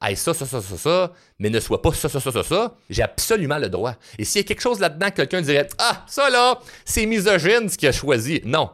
aille 0.00 0.16
ça, 0.16 0.34
ça, 0.34 0.44
ça, 0.44 0.60
ça, 0.60 0.76
ça, 0.76 1.12
mais 1.38 1.48
ne 1.48 1.60
soit 1.60 1.80
pas 1.80 1.92
ça, 1.92 2.08
ça, 2.08 2.20
ça, 2.20 2.32
ça, 2.32 2.42
ça, 2.42 2.76
j'ai 2.90 3.02
absolument 3.02 3.58
le 3.58 3.68
droit. 3.68 3.94
Et 4.18 4.24
s'il 4.24 4.40
y 4.40 4.44
a 4.44 4.46
quelque 4.46 4.60
chose 4.60 4.78
là-dedans 4.78 5.10
que 5.10 5.16
quelqu'un 5.16 5.40
dirait 5.40 5.68
Ah, 5.78 6.04
ça 6.06 6.28
là, 6.28 6.60
c'est 6.84 7.06
misogyne 7.06 7.68
ce 7.68 7.78
qu'il 7.78 7.88
a 7.88 7.92
choisi. 7.92 8.42
Non. 8.44 8.70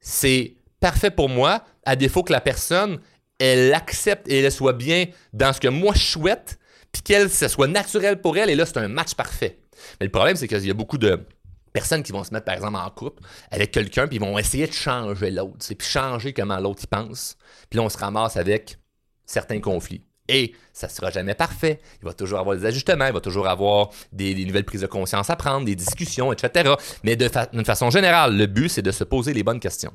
C'est 0.00 0.56
parfait 0.80 1.10
pour 1.10 1.28
moi, 1.28 1.62
à 1.84 1.96
défaut 1.96 2.22
que 2.22 2.32
la 2.32 2.40
personne 2.40 3.00
elle 3.42 3.74
accepte 3.74 4.28
et 4.28 4.40
elle 4.40 4.52
soit 4.52 4.72
bien 4.72 5.06
dans 5.32 5.52
ce 5.52 5.60
que 5.60 5.68
moi 5.68 5.94
je 5.94 6.04
souhaite, 6.04 6.58
puis 6.92 7.02
qu'elle, 7.02 7.30
ce 7.30 7.48
soit 7.48 7.68
naturel 7.68 8.20
pour 8.20 8.36
elle, 8.36 8.50
et 8.50 8.54
là, 8.54 8.66
c'est 8.66 8.78
un 8.78 8.88
match 8.88 9.14
parfait. 9.14 9.58
Mais 10.00 10.06
le 10.06 10.12
problème, 10.12 10.36
c'est 10.36 10.46
qu'il 10.46 10.66
y 10.66 10.70
a 10.70 10.74
beaucoup 10.74 10.98
de 10.98 11.26
personnes 11.72 12.02
qui 12.02 12.12
vont 12.12 12.22
se 12.22 12.32
mettre, 12.32 12.44
par 12.44 12.54
exemple, 12.54 12.76
en 12.76 12.90
couple 12.90 13.22
avec 13.50 13.70
quelqu'un, 13.70 14.06
puis 14.06 14.18
vont 14.18 14.38
essayer 14.38 14.66
de 14.66 14.72
changer 14.72 15.30
l'autre, 15.30 15.66
puis 15.66 15.88
changer 15.88 16.32
comment 16.32 16.58
l'autre 16.58 16.82
y 16.84 16.86
pense. 16.86 17.36
Puis 17.70 17.78
là, 17.78 17.84
on 17.84 17.88
se 17.88 17.98
ramasse 17.98 18.36
avec 18.36 18.78
certains 19.24 19.60
conflits. 19.60 20.02
Et 20.28 20.52
ça 20.72 20.86
ne 20.86 20.92
sera 20.92 21.10
jamais 21.10 21.34
parfait. 21.34 21.80
Il 22.00 22.04
va 22.04 22.12
toujours 22.12 22.38
avoir 22.38 22.56
des 22.56 22.64
ajustements, 22.64 23.06
il 23.06 23.12
va 23.12 23.20
toujours 23.20 23.48
avoir 23.48 23.90
des, 24.12 24.34
nouvelles 24.44 24.64
prises 24.64 24.82
de 24.82 24.86
conscience 24.86 25.30
à 25.30 25.36
prendre, 25.36 25.66
des 25.66 25.74
discussions, 25.74 26.32
etc. 26.32 26.74
Mais 27.02 27.16
d'une 27.16 27.64
façon 27.64 27.90
générale, 27.90 28.36
le 28.36 28.46
but, 28.46 28.68
c'est 28.68 28.82
de 28.82 28.92
se 28.92 29.02
poser 29.04 29.34
les 29.34 29.42
bonnes 29.42 29.60
questions. 29.60 29.92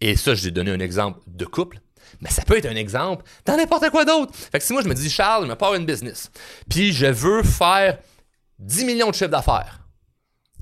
Et 0.00 0.16
ça, 0.16 0.34
je 0.34 0.44
vais 0.44 0.50
donné 0.50 0.70
un 0.70 0.80
exemple 0.80 1.20
de 1.26 1.46
couple. 1.46 1.80
Mais 2.20 2.30
ça 2.30 2.42
peut 2.42 2.56
être 2.56 2.66
un 2.66 2.76
exemple 2.76 3.24
dans 3.44 3.56
n'importe 3.56 3.90
quoi 3.90 4.04
d'autre. 4.04 4.34
Fait 4.34 4.58
que 4.58 4.64
si 4.64 4.72
moi 4.72 4.82
je 4.82 4.88
me 4.88 4.94
dis, 4.94 5.10
Charles, 5.10 5.44
je 5.44 5.48
me 5.48 5.54
pars 5.54 5.74
une 5.74 5.86
business, 5.86 6.30
puis 6.68 6.92
je 6.92 7.06
veux 7.06 7.42
faire 7.42 7.98
10 8.58 8.84
millions 8.84 9.10
de 9.10 9.14
chiffres 9.14 9.30
d'affaires, 9.30 9.80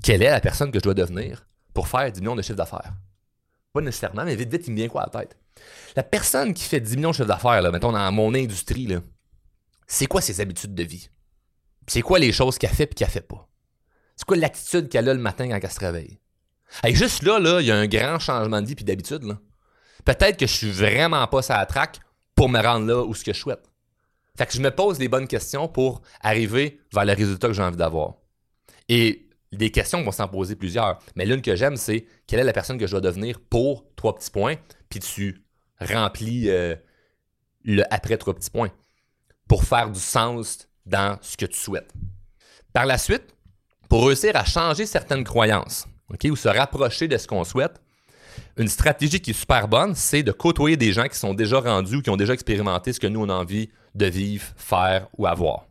quelle 0.03 0.23
est 0.23 0.29
la 0.29 0.41
personne 0.41 0.71
que 0.71 0.79
je 0.79 0.83
dois 0.83 0.93
devenir 0.93 1.47
pour 1.73 1.87
faire 1.87 2.11
10 2.11 2.21
millions 2.21 2.35
de 2.35 2.41
chiffres 2.41 2.57
d'affaires? 2.57 2.93
Pas 3.73 3.81
nécessairement, 3.81 4.25
mais 4.25 4.35
vite, 4.35 4.51
vite, 4.51 4.67
il 4.67 4.71
me 4.71 4.77
vient 4.77 4.89
quoi 4.89 5.03
à 5.03 5.09
la 5.11 5.21
tête? 5.21 5.37
La 5.95 6.03
personne 6.03 6.53
qui 6.53 6.63
fait 6.63 6.79
10 6.79 6.97
millions 6.97 7.11
de 7.11 7.15
chiffres 7.15 7.27
d'affaires, 7.27 7.61
là, 7.61 7.71
mettons 7.71 7.91
dans 7.91 8.11
mon 8.11 8.33
industrie, 8.33 8.87
là, 8.87 8.99
c'est 9.87 10.07
quoi 10.07 10.21
ses 10.21 10.41
habitudes 10.41 10.75
de 10.75 10.83
vie? 10.83 11.09
C'est 11.87 12.01
quoi 12.01 12.19
les 12.19 12.31
choses 12.31 12.57
qu'elle 12.57 12.71
fait 12.71 12.91
et 12.91 12.95
qu'elle 12.95 13.09
fait 13.09 13.27
pas? 13.27 13.47
C'est 14.15 14.25
quoi 14.25 14.37
l'attitude 14.37 14.89
qu'elle 14.89 15.09
a 15.09 15.13
le 15.13 15.19
matin 15.19 15.47
quand 15.49 15.59
elle 15.61 15.71
se 15.71 15.79
réveille? 15.79 16.19
Et 16.85 16.95
juste 16.95 17.23
là, 17.23 17.39
là, 17.39 17.61
il 17.61 17.67
y 17.67 17.71
a 17.71 17.75
un 17.75 17.87
grand 17.87 18.19
changement 18.19 18.61
de 18.61 18.67
vie 18.67 18.75
puis 18.75 18.85
d'habitude. 18.85 19.23
Là 19.23 19.37
peut-être 20.05 20.37
que 20.37 20.47
je 20.47 20.53
suis 20.53 20.71
vraiment 20.71 21.25
pas 21.27 21.41
sur 21.41 21.55
la 21.55 21.65
track 21.65 21.99
pour 22.35 22.49
me 22.49 22.59
rendre 22.59 22.87
là 22.87 23.03
où 23.03 23.13
ce 23.13 23.23
que 23.23 23.33
je 23.33 23.39
souhaite. 23.39 23.69
Fait 24.37 24.45
que 24.45 24.53
je 24.53 24.61
me 24.61 24.71
pose 24.71 24.99
les 24.99 25.07
bonnes 25.07 25.27
questions 25.27 25.67
pour 25.67 26.01
arriver 26.21 26.79
vers 26.91 27.05
le 27.05 27.13
résultat 27.13 27.47
que 27.47 27.53
j'ai 27.53 27.61
envie 27.61 27.77
d'avoir. 27.77 28.15
Et 28.89 29.29
des 29.51 29.69
questions 29.69 30.01
vont 30.03 30.11
s'en 30.11 30.27
poser 30.27 30.55
plusieurs. 30.55 30.99
Mais 31.15 31.25
l'une 31.25 31.41
que 31.41 31.55
j'aime, 31.55 31.77
c'est 31.77 32.07
quelle 32.25 32.39
est 32.39 32.43
la 32.43 32.53
personne 32.53 32.79
que 32.79 32.87
je 32.87 32.91
dois 32.91 33.01
devenir 33.01 33.39
pour 33.39 33.85
trois 33.95 34.15
petits 34.15 34.31
points, 34.31 34.55
puis 34.89 34.99
tu 34.99 35.43
remplis 35.79 36.49
euh, 36.49 36.75
le 37.63 37.83
après 37.93 38.17
trois 38.17 38.33
petits 38.33 38.49
points 38.49 38.71
pour 39.47 39.63
faire 39.63 39.91
du 39.91 39.99
sens 39.99 40.67
dans 40.85 41.17
ce 41.21 41.37
que 41.37 41.45
tu 41.45 41.57
souhaites. 41.57 41.93
Par 42.73 42.85
la 42.87 42.97
suite, 42.97 43.35
pour 43.89 44.07
réussir 44.07 44.35
à 44.35 44.43
changer 44.43 44.87
certaines 44.87 45.23
croyances, 45.23 45.85
ou 46.25 46.35
se 46.35 46.47
rapprocher 46.47 47.07
de 47.07 47.17
ce 47.17 47.27
qu'on 47.27 47.43
souhaite, 47.43 47.81
une 48.57 48.67
stratégie 48.67 49.19
qui 49.19 49.31
est 49.31 49.33
super 49.33 49.67
bonne, 49.67 49.95
c'est 49.95 50.23
de 50.23 50.31
côtoyer 50.31 50.77
des 50.77 50.91
gens 50.91 51.07
qui 51.07 51.17
sont 51.17 51.33
déjà 51.33 51.59
rendus 51.59 51.97
ou 51.97 52.01
qui 52.01 52.09
ont 52.09 52.17
déjà 52.17 52.33
expérimenté 52.33 52.93
ce 52.93 52.99
que 52.99 53.07
nous, 53.07 53.21
on 53.21 53.29
a 53.29 53.33
envie 53.33 53.69
de 53.95 54.05
vivre, 54.05 54.45
faire 54.55 55.07
ou 55.17 55.27
avoir. 55.27 55.65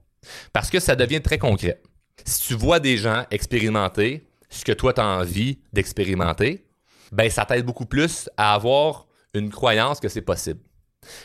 Parce 0.52 0.70
que 0.70 0.80
ça 0.80 0.96
devient 0.96 1.20
très 1.20 1.38
concret. 1.38 1.80
Si 2.24 2.48
tu 2.48 2.54
vois 2.54 2.80
des 2.80 2.96
gens 2.96 3.24
expérimenter 3.30 4.26
ce 4.48 4.64
que 4.64 4.72
toi, 4.72 4.92
tu 4.92 5.00
as 5.00 5.06
envie 5.06 5.58
d'expérimenter, 5.72 6.64
ben 7.10 7.28
ça 7.30 7.44
t'aide 7.44 7.64
beaucoup 7.64 7.86
plus 7.86 8.28
à 8.36 8.54
avoir 8.54 9.06
une 9.34 9.50
croyance 9.50 9.98
que 9.98 10.08
c'est 10.08 10.22
possible. 10.22 10.60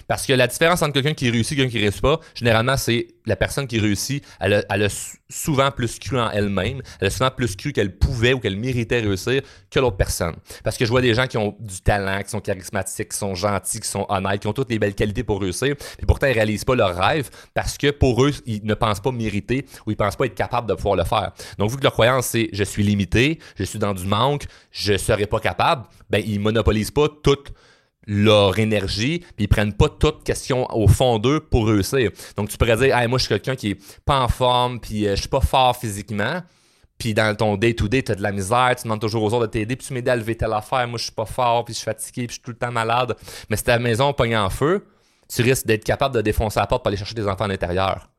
Parce 0.07 0.25
que 0.25 0.33
la 0.33 0.47
différence 0.47 0.81
entre 0.81 0.93
quelqu'un 0.93 1.13
qui 1.13 1.29
réussit 1.29 1.53
et 1.53 1.55
quelqu'un 1.55 1.71
qui 1.71 1.77
ne 1.77 1.81
réussit 1.83 2.01
pas, 2.01 2.19
généralement, 2.33 2.77
c'est 2.77 3.07
la 3.25 3.35
personne 3.35 3.67
qui 3.67 3.79
réussit, 3.79 4.23
elle 4.39 4.53
a, 4.53 4.87
souvent 5.29 5.71
plus 5.71 5.99
cru 5.99 6.17
en 6.17 6.31
elle-même, 6.31 6.81
elle 7.01 7.07
a 7.07 7.09
souvent 7.09 7.29
plus 7.29 7.55
cru 7.55 7.73
qu'elle 7.73 7.97
pouvait 7.97 8.33
ou 8.33 8.39
qu'elle 8.39 8.55
méritait 8.55 8.99
réussir 8.99 9.41
que 9.69 9.79
l'autre 9.79 9.97
personne. 9.97 10.35
Parce 10.63 10.77
que 10.77 10.85
je 10.85 10.89
vois 10.89 11.01
des 11.01 11.13
gens 11.13 11.27
qui 11.27 11.37
ont 11.37 11.55
du 11.59 11.81
talent, 11.81 12.23
qui 12.23 12.29
sont 12.29 12.39
charismatiques, 12.39 13.09
qui 13.09 13.17
sont 13.17 13.35
gentils, 13.35 13.81
qui 13.81 13.87
sont 13.87 14.05
honnêtes, 14.07 14.41
qui 14.41 14.47
ont 14.47 14.53
toutes 14.53 14.71
les 14.71 14.79
belles 14.79 14.95
qualités 14.95 15.23
pour 15.23 15.41
réussir, 15.41 15.75
et 15.99 16.05
pourtant 16.05 16.27
ils 16.27 16.33
réalisent 16.33 16.63
pas 16.63 16.75
leur 16.75 16.95
rêve 16.95 17.29
parce 17.53 17.77
que 17.77 17.91
pour 17.91 18.23
eux, 18.23 18.31
ils 18.45 18.63
ne 18.63 18.73
pensent 18.73 19.01
pas 19.01 19.11
mériter 19.11 19.65
ou 19.85 19.91
ils 19.91 19.97
pensent 19.97 20.15
pas 20.15 20.25
être 20.25 20.35
capables 20.35 20.67
de 20.67 20.73
pouvoir 20.73 20.95
le 20.95 21.03
faire. 21.03 21.31
Donc, 21.57 21.71
vu 21.71 21.77
que 21.77 21.83
leur 21.83 21.93
croyance, 21.93 22.27
c'est 22.27 22.49
je 22.53 22.63
suis 22.63 22.83
limité, 22.83 23.39
je 23.55 23.63
suis 23.63 23.79
dans 23.79 23.93
du 23.93 24.05
manque, 24.05 24.45
je 24.71 24.95
serai 24.97 25.25
pas 25.25 25.39
capable, 25.39 25.83
ben, 26.09 26.23
ils 26.25 26.39
monopolisent 26.39 26.91
pas 26.91 27.07
toute 27.23 27.51
leur 28.07 28.57
énergie, 28.57 29.19
puis 29.35 29.45
ils 29.45 29.47
prennent 29.47 29.73
pas 29.73 29.89
toute 29.89 30.23
question 30.23 30.65
au 30.73 30.87
fond 30.87 31.19
d'eux 31.19 31.41
pour 31.41 31.67
réussir. 31.67 32.11
Donc 32.37 32.49
tu 32.49 32.57
pourrais 32.57 32.77
dire, 32.77 32.97
hey, 32.97 33.07
moi 33.07 33.19
je 33.19 33.25
suis 33.25 33.29
quelqu'un 33.29 33.55
qui 33.55 33.71
est 33.71 33.99
pas 34.05 34.21
en 34.21 34.29
forme, 34.29 34.79
puis 34.79 35.05
euh, 35.05 35.15
je 35.15 35.21
suis 35.21 35.29
pas 35.29 35.41
fort 35.41 35.75
physiquement. 35.75 36.41
Puis 36.97 37.13
dans 37.13 37.35
ton 37.35 37.57
day-to-day, 37.57 38.03
tu 38.03 38.11
as 38.13 38.15
de 38.15 38.23
la 38.23 38.31
misère, 38.31 38.73
tu 38.75 38.83
demandes 38.83 39.01
toujours 39.01 39.21
aux 39.23 39.33
autres 39.33 39.45
de 39.45 39.51
t'aider, 39.51 39.75
puis 39.75 39.85
tu 39.85 39.93
m'aides 39.93 40.09
à 40.09 40.15
lever 40.15 40.35
telle 40.35 40.53
affaire, 40.53 40.87
moi 40.87 40.97
je 40.97 41.03
suis 41.03 41.11
pas 41.11 41.25
fort, 41.25 41.65
puis 41.65 41.73
je 41.73 41.79
suis 41.79 41.85
fatigué, 41.85 42.25
puis 42.25 42.29
je 42.29 42.33
suis 42.33 42.41
tout 42.41 42.51
le 42.51 42.57
temps 42.57 42.71
malade. 42.71 43.15
Mais 43.49 43.57
si 43.57 43.63
ta 43.63 43.77
maison 43.77 44.13
pogne 44.13 44.37
en 44.37 44.49
feu, 44.49 44.87
tu 45.29 45.41
risques 45.41 45.67
d'être 45.67 45.83
capable 45.83 46.15
de 46.15 46.21
défoncer 46.21 46.59
la 46.59 46.65
porte 46.65 46.83
pour 46.83 46.87
aller 46.87 46.97
chercher 46.97 47.13
des 47.13 47.27
enfants 47.27 47.43
à 47.43 47.49
l'intérieur. 47.49 48.09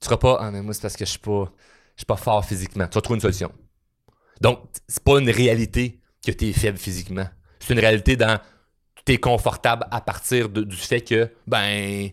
Tu 0.00 0.06
seras 0.06 0.16
pas, 0.16 0.38
ah 0.40 0.50
mais 0.50 0.60
moi 0.60 0.74
c'est 0.74 0.82
parce 0.82 0.96
que 0.96 1.04
je 1.04 1.10
suis 1.10 1.18
pas, 1.18 1.50
je 1.94 2.00
suis 2.00 2.06
pas 2.06 2.16
fort 2.16 2.44
physiquement. 2.44 2.86
Tu 2.88 2.94
vas 2.94 3.00
trouver 3.00 3.16
une 3.16 3.22
solution. 3.22 3.52
Donc, 4.40 4.60
c'est 4.88 5.04
pas 5.04 5.18
une 5.18 5.30
réalité 5.30 6.00
que 6.24 6.32
tu 6.32 6.48
es 6.48 6.52
faible 6.52 6.78
physiquement. 6.78 7.26
C'est 7.60 7.74
une 7.74 7.80
réalité 7.80 8.16
dans 8.16 8.40
tu 9.06 9.12
es 9.12 9.18
confortable 9.18 9.86
à 9.90 10.00
partir 10.00 10.48
du 10.48 10.76
fait 10.76 11.00
que, 11.00 11.30
ben, 11.46 12.10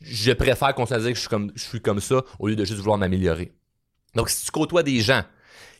je, 0.00 0.32
préfère 0.32 0.74
qu'on 0.74 0.86
se 0.86 0.94
dise 0.94 1.08
que 1.08 1.14
je 1.14 1.20
suis, 1.20 1.28
comme, 1.28 1.52
je 1.54 1.62
suis 1.62 1.80
comme 1.80 2.00
ça 2.00 2.22
au 2.38 2.48
lieu 2.48 2.56
de 2.56 2.64
juste 2.64 2.78
vouloir 2.78 2.98
m'améliorer. 2.98 3.52
Donc, 4.14 4.28
si 4.28 4.44
tu 4.44 4.50
côtoies 4.50 4.82
des 4.82 5.00
gens 5.00 5.22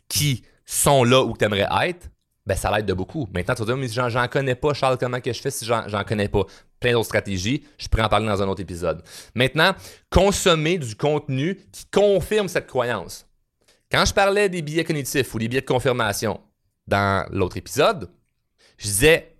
qui 0.07 0.43
sont 0.65 1.03
là 1.03 1.23
où 1.23 1.35
tu 1.37 1.45
aimerais 1.45 1.67
être, 1.87 2.09
ben, 2.45 2.55
ça 2.55 2.75
l'aide 2.75 2.85
de 2.85 2.93
beaucoup. 2.93 3.27
Maintenant, 3.33 3.55
tu 3.55 3.61
vas 3.61 3.65
dire, 3.67 3.77
mais 3.77 3.87
j'en, 3.87 4.09
j'en 4.09 4.27
connais 4.27 4.55
pas, 4.55 4.73
Charles, 4.73 4.97
comment 4.97 5.21
que 5.21 5.31
je 5.31 5.39
fais 5.39 5.51
si 5.51 5.65
j'en, 5.65 5.87
j'en 5.87 6.03
connais 6.03 6.27
pas? 6.27 6.43
Plein 6.79 6.91
d'autres 6.91 7.05
stratégies, 7.05 7.63
je 7.77 7.87
pourrais 7.87 8.03
en 8.03 8.09
parler 8.09 8.27
dans 8.27 8.41
un 8.41 8.47
autre 8.47 8.61
épisode. 8.61 9.01
Maintenant, 9.33 9.73
consommer 10.09 10.77
du 10.77 10.95
contenu 10.95 11.55
qui 11.71 11.85
confirme 11.85 12.49
cette 12.49 12.67
croyance. 12.67 13.25
Quand 13.89 14.03
je 14.05 14.13
parlais 14.13 14.49
des 14.49 14.61
billets 14.61 14.83
cognitifs 14.83 15.33
ou 15.33 15.39
des 15.39 15.47
billets 15.47 15.61
de 15.61 15.65
confirmation 15.65 16.41
dans 16.87 17.25
l'autre 17.31 17.55
épisode, 17.55 18.09
je 18.77 18.87
disais, 18.87 19.32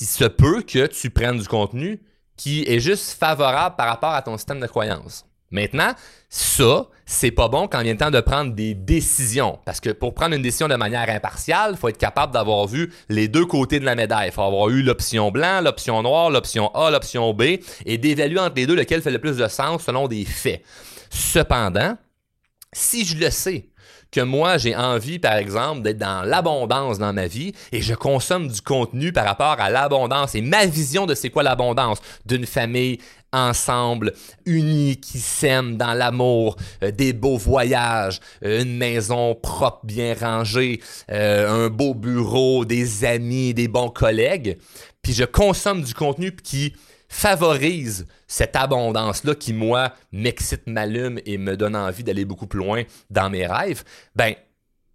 il 0.00 0.06
se 0.06 0.24
peut 0.24 0.62
que 0.62 0.86
tu 0.86 1.10
prennes 1.10 1.38
du 1.38 1.48
contenu 1.48 2.00
qui 2.36 2.64
est 2.66 2.80
juste 2.80 3.12
favorable 3.18 3.76
par 3.76 3.86
rapport 3.86 4.12
à 4.12 4.22
ton 4.22 4.36
système 4.36 4.60
de 4.60 4.66
croyance. 4.66 5.26
Maintenant, 5.50 5.92
ça, 6.30 6.86
c'est 7.04 7.30
pas 7.30 7.48
bon 7.48 7.68
quand 7.68 7.82
vient 7.82 7.92
le 7.92 7.98
temps 7.98 8.10
de 8.10 8.20
prendre 8.20 8.54
des 8.54 8.74
décisions. 8.74 9.58
Parce 9.66 9.80
que 9.80 9.90
pour 9.90 10.14
prendre 10.14 10.34
une 10.34 10.40
décision 10.40 10.66
de 10.66 10.76
manière 10.76 11.08
impartiale, 11.10 11.72
il 11.72 11.76
faut 11.76 11.88
être 11.88 11.98
capable 11.98 12.32
d'avoir 12.32 12.66
vu 12.66 12.90
les 13.10 13.28
deux 13.28 13.44
côtés 13.44 13.78
de 13.78 13.84
la 13.84 13.94
médaille. 13.94 14.28
Il 14.28 14.32
faut 14.32 14.42
avoir 14.42 14.70
eu 14.70 14.82
l'option 14.82 15.30
blanc, 15.30 15.60
l'option 15.60 16.02
noire, 16.02 16.30
l'option 16.30 16.74
A, 16.74 16.90
l'option 16.90 17.34
B, 17.34 17.58
et 17.84 17.98
d'évaluer 17.98 18.40
entre 18.40 18.56
les 18.56 18.66
deux 18.66 18.74
lequel 18.74 19.02
fait 19.02 19.10
le 19.10 19.18
plus 19.18 19.36
de 19.36 19.46
sens 19.46 19.84
selon 19.84 20.08
des 20.08 20.24
faits. 20.24 20.62
Cependant, 21.10 21.98
si 22.72 23.04
je 23.04 23.18
le 23.18 23.30
sais, 23.30 23.68
que 24.12 24.20
moi, 24.20 24.58
j'ai 24.58 24.76
envie, 24.76 25.18
par 25.18 25.34
exemple, 25.34 25.82
d'être 25.82 25.98
dans 25.98 26.22
l'abondance 26.22 26.98
dans 26.98 27.12
ma 27.12 27.26
vie 27.26 27.52
et 27.72 27.80
je 27.80 27.94
consomme 27.94 28.46
du 28.46 28.60
contenu 28.60 29.12
par 29.12 29.24
rapport 29.24 29.56
à 29.58 29.70
l'abondance 29.70 30.34
et 30.34 30.42
ma 30.42 30.66
vision 30.66 31.06
de 31.06 31.14
c'est 31.14 31.30
quoi 31.30 31.42
l'abondance? 31.42 31.98
D'une 32.26 32.46
famille 32.46 32.98
ensemble, 33.32 34.12
unis, 34.44 34.98
qui 35.00 35.18
s'aiment 35.18 35.78
dans 35.78 35.94
l'amour, 35.94 36.56
euh, 36.82 36.90
des 36.90 37.14
beaux 37.14 37.38
voyages, 37.38 38.20
euh, 38.44 38.62
une 38.62 38.76
maison 38.76 39.34
propre, 39.34 39.80
bien 39.84 40.14
rangée, 40.14 40.80
euh, 41.10 41.66
un 41.66 41.70
beau 41.70 41.94
bureau, 41.94 42.66
des 42.66 43.06
amis, 43.06 43.54
des 43.54 43.68
bons 43.68 43.88
collègues. 43.88 44.58
Puis 45.00 45.14
je 45.14 45.24
consomme 45.24 45.82
du 45.82 45.94
contenu 45.94 46.36
qui 46.36 46.74
favorise 47.12 48.06
cette 48.26 48.56
abondance-là 48.56 49.34
qui, 49.34 49.52
moi, 49.52 49.92
m'excite, 50.12 50.66
m'allume 50.66 51.20
et 51.26 51.36
me 51.36 51.58
donne 51.58 51.76
envie 51.76 52.02
d'aller 52.02 52.24
beaucoup 52.24 52.46
plus 52.46 52.58
loin 52.58 52.84
dans 53.10 53.28
mes 53.28 53.46
rêves, 53.46 53.84
ben, 54.16 54.34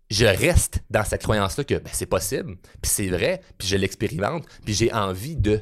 je 0.10 0.26
reste 0.26 0.80
dans 0.90 1.04
cette 1.04 1.22
croyance-là 1.22 1.64
que 1.64 1.76
ben, 1.76 1.92
c'est 1.94 2.08
possible, 2.08 2.56
puis 2.82 2.92
c'est 2.92 3.10
vrai, 3.10 3.42
puis 3.60 3.68
je 3.68 3.78
l'expérimente, 3.78 4.46
puis 4.66 4.74
j'ai 4.74 4.92
envie 4.92 5.36
de. 5.36 5.62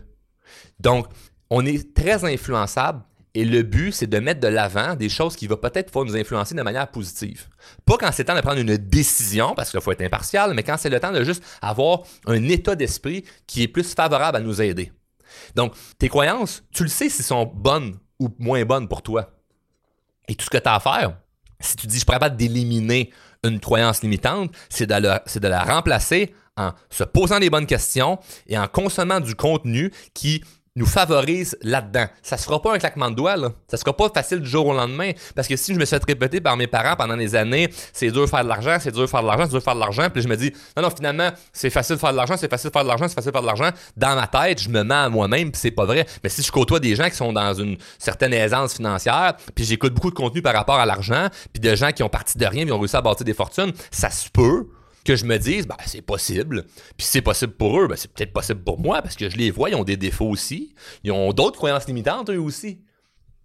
Donc, 0.79 1.07
on 1.49 1.65
est 1.65 1.93
très 1.93 2.23
influençable 2.23 3.03
et 3.33 3.43
le 3.43 3.63
but, 3.63 3.91
c'est 3.91 4.07
de 4.07 4.19
mettre 4.19 4.39
de 4.39 4.47
l'avant 4.47 4.95
des 4.95 5.09
choses 5.09 5.35
qui 5.35 5.47
vont 5.47 5.57
peut-être 5.57 5.87
pouvoir 5.87 6.05
nous 6.05 6.15
influencer 6.15 6.55
de 6.55 6.61
manière 6.61 6.87
positive. 6.87 7.47
Pas 7.83 7.97
quand 7.97 8.09
c'est 8.13 8.23
le 8.23 8.27
temps 8.27 8.35
de 8.35 8.41
prendre 8.41 8.61
une 8.61 8.77
décision, 8.77 9.53
parce 9.55 9.71
qu'il 9.71 9.81
faut 9.81 9.91
être 9.91 10.03
impartial, 10.03 10.53
mais 10.53 10.63
quand 10.63 10.77
c'est 10.77 10.89
le 10.89 11.01
temps 11.01 11.11
de 11.11 11.21
juste 11.25 11.43
avoir 11.61 12.03
un 12.27 12.41
état 12.47 12.75
d'esprit 12.75 13.25
qui 13.45 13.61
est 13.61 13.67
plus 13.67 13.93
favorable 13.93 14.37
à 14.37 14.39
nous 14.39 14.61
aider. 14.61 14.93
Donc, 15.55 15.73
tes 15.97 16.09
croyances, 16.09 16.63
tu 16.71 16.83
le 16.83 16.89
sais 16.89 17.09
si 17.09 17.23
sont 17.23 17.45
bonnes 17.45 17.97
ou 18.19 18.29
moins 18.39 18.63
bonnes 18.65 18.87
pour 18.87 19.01
toi. 19.01 19.31
Et 20.27 20.35
tout 20.35 20.45
ce 20.45 20.49
que 20.49 20.57
tu 20.57 20.67
as 20.67 20.75
à 20.75 20.79
faire, 20.79 21.17
si 21.59 21.75
tu 21.75 21.87
dis 21.87 21.95
je 21.95 21.99
suis 21.99 22.05
capable 22.05 22.37
d'éliminer 22.37 23.11
une 23.43 23.59
croyance 23.59 24.01
limitante, 24.01 24.51
c'est 24.69 24.87
de 24.87 25.47
la 25.47 25.63
remplacer 25.63 26.33
en 26.57 26.71
se 26.89 27.03
posant 27.03 27.39
les 27.39 27.49
bonnes 27.49 27.65
questions 27.65 28.19
et 28.47 28.57
en 28.57 28.67
consommant 28.67 29.19
du 29.19 29.35
contenu 29.35 29.91
qui 30.13 30.43
nous 30.77 30.85
favorise 30.85 31.57
là-dedans. 31.61 32.05
Ça 32.21 32.37
sera 32.37 32.61
pas 32.61 32.73
un 32.75 32.77
claquement 32.77 33.09
de 33.09 33.15
doigts, 33.15 33.37
là. 33.37 33.51
Ça 33.67 33.77
sera 33.77 33.95
pas 33.95 34.09
facile 34.13 34.41
du 34.41 34.49
jour 34.49 34.67
au 34.67 34.73
lendemain. 34.73 35.11
Parce 35.33 35.47
que 35.47 35.55
si 35.55 35.73
je 35.73 35.79
me 35.79 35.85
suis 35.85 35.95
fait 35.95 36.03
répéter 36.03 36.41
par 36.41 36.57
mes 36.57 36.67
parents 36.67 36.97
pendant 36.97 37.15
des 37.15 37.35
années, 37.35 37.69
c'est 37.93 38.11
dur 38.11 38.23
de 38.23 38.27
faire 38.27 38.43
de 38.43 38.49
l'argent, 38.49 38.77
c'est 38.81 38.91
dur 38.91 39.03
de 39.03 39.07
faire 39.07 39.21
de 39.21 39.27
l'argent, 39.27 39.43
c'est 39.45 39.51
dur 39.51 39.59
de 39.59 39.63
faire 39.63 39.75
de 39.75 39.79
l'argent, 39.79 40.09
puis 40.09 40.21
je 40.21 40.27
me 40.27 40.35
dis, 40.35 40.51
non, 40.75 40.83
non, 40.83 40.89
finalement, 40.89 41.29
c'est 41.53 41.69
facile 41.69 41.95
de 41.95 42.01
faire 42.01 42.11
de 42.11 42.17
l'argent, 42.17 42.35
c'est 42.37 42.49
facile 42.49 42.69
de 42.69 42.73
faire 42.73 42.83
de 42.83 42.89
l'argent, 42.89 43.07
c'est 43.07 43.15
facile 43.15 43.31
de 43.31 43.35
faire 43.35 43.41
de 43.41 43.47
l'argent. 43.47 43.69
Dans 43.95 44.15
ma 44.15 44.27
tête, 44.27 44.61
je 44.61 44.69
me 44.69 44.83
mets 44.83 44.93
à 44.93 45.07
moi-même, 45.07 45.51
puis 45.51 45.61
c'est 45.61 45.71
pas 45.71 45.85
vrai. 45.85 46.05
Mais 46.23 46.29
si 46.29 46.41
je 46.41 46.51
côtoie 46.51 46.81
des 46.81 46.95
gens 46.95 47.09
qui 47.09 47.15
sont 47.15 47.31
dans 47.31 47.53
une 47.53 47.77
certaine 47.97 48.33
aisance 48.33 48.75
financière, 48.75 49.35
puis 49.55 49.63
j'écoute 49.63 49.93
beaucoup 49.93 50.09
de 50.09 50.15
contenu 50.15 50.41
par 50.41 50.53
rapport 50.53 50.75
à 50.75 50.85
l'argent, 50.85 51.29
puis 51.53 51.61
de 51.61 51.73
gens 51.73 51.91
qui 51.91 52.03
ont 52.03 52.09
parti 52.09 52.37
de 52.37 52.45
rien, 52.45 52.63
puis 52.63 52.73
ont 52.73 52.79
réussi 52.79 52.97
à 52.97 53.01
bâtir 53.01 53.25
des 53.25 53.33
fortunes, 53.33 53.71
ça 53.91 54.09
se 54.09 54.29
peut 54.29 54.67
que 55.05 55.15
je 55.15 55.23
me 55.23 55.37
dise, 55.37 55.67
ben, 55.67 55.77
c'est 55.85 56.01
possible. 56.01 56.65
Puis 56.97 57.05
c'est 57.07 57.21
possible 57.21 57.53
pour 57.53 57.79
eux, 57.79 57.87
ben, 57.87 57.95
c'est 57.95 58.11
peut-être 58.11 58.33
possible 58.33 58.61
pour 58.61 58.79
moi 58.79 59.01
parce 59.01 59.15
que 59.15 59.29
je 59.29 59.37
les 59.37 59.51
vois, 59.51 59.69
ils 59.69 59.75
ont 59.75 59.83
des 59.83 59.97
défauts 59.97 60.27
aussi. 60.27 60.73
Ils 61.03 61.11
ont 61.11 61.31
d'autres 61.31 61.57
croyances 61.57 61.87
limitantes, 61.87 62.29
eux 62.29 62.39
aussi. 62.39 62.81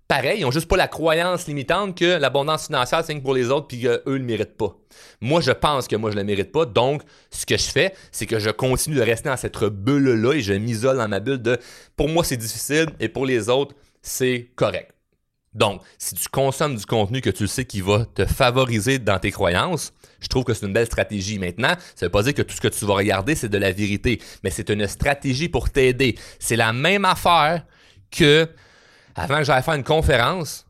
Pareil, 0.08 0.40
ils 0.40 0.44
ont 0.44 0.50
juste 0.50 0.66
pas 0.66 0.76
la 0.76 0.88
croyance 0.88 1.46
limitante 1.46 1.96
que 1.96 2.18
l'abondance 2.18 2.66
financière, 2.66 3.04
c'est 3.04 3.14
pour 3.20 3.34
les 3.34 3.50
autres 3.50 3.68
puis 3.68 3.82
qu'eux 3.82 4.02
ne 4.06 4.14
le 4.14 4.24
méritent 4.24 4.56
pas. 4.56 4.76
Moi, 5.20 5.40
je 5.40 5.52
pense 5.52 5.86
que 5.86 5.94
moi, 5.94 6.10
je 6.10 6.16
ne 6.16 6.22
le 6.22 6.26
mérite 6.26 6.50
pas. 6.50 6.64
Donc, 6.64 7.02
ce 7.30 7.46
que 7.46 7.56
je 7.56 7.70
fais, 7.70 7.94
c'est 8.10 8.26
que 8.26 8.40
je 8.40 8.50
continue 8.50 8.96
de 8.96 9.02
rester 9.02 9.28
dans 9.28 9.36
cette 9.36 9.56
bulle-là 9.62 10.32
et 10.32 10.40
je 10.40 10.54
m'isole 10.54 10.96
dans 10.96 11.06
ma 11.06 11.20
bulle 11.20 11.40
de 11.40 11.58
pour 11.94 12.08
moi, 12.08 12.24
c'est 12.24 12.36
difficile 12.36 12.86
et 12.98 13.08
pour 13.08 13.24
les 13.24 13.48
autres, 13.48 13.76
c'est 14.02 14.50
correct. 14.56 14.90
Donc, 15.52 15.83
si 15.99 16.14
tu 16.14 16.28
consommes 16.28 16.76
du 16.76 16.87
contenu 16.87 17.21
que 17.21 17.30
tu 17.30 17.49
sais 17.49 17.64
qui 17.64 17.80
va 17.80 18.04
te 18.04 18.25
favoriser 18.25 18.99
dans 18.99 19.19
tes 19.19 19.33
croyances, 19.33 19.92
je 20.21 20.28
trouve 20.28 20.45
que 20.45 20.54
c'est 20.54 20.66
une 20.66 20.73
belle 20.73 20.87
stratégie. 20.87 21.38
Maintenant, 21.38 21.75
ça 21.97 22.04
ne 22.04 22.07
veut 22.07 22.11
pas 22.11 22.23
dire 22.23 22.35
que 22.35 22.42
tout 22.42 22.54
ce 22.54 22.61
que 22.61 22.69
tu 22.69 22.85
vas 22.85 22.95
regarder, 22.95 23.35
c'est 23.35 23.49
de 23.49 23.59
la 23.59 23.73
vérité, 23.73 24.21
mais 24.45 24.50
c'est 24.50 24.71
une 24.71 24.87
stratégie 24.87 25.49
pour 25.49 25.71
t'aider. 25.71 26.16
C'est 26.38 26.57
la 26.57 26.73
même 26.73 27.04
affaire 27.04 27.64
que 28.11 28.49
avant 29.16 29.38
que 29.38 29.45
j'aille 29.45 29.62
faire 29.62 29.75
une 29.75 29.85
conférence, 29.85 30.66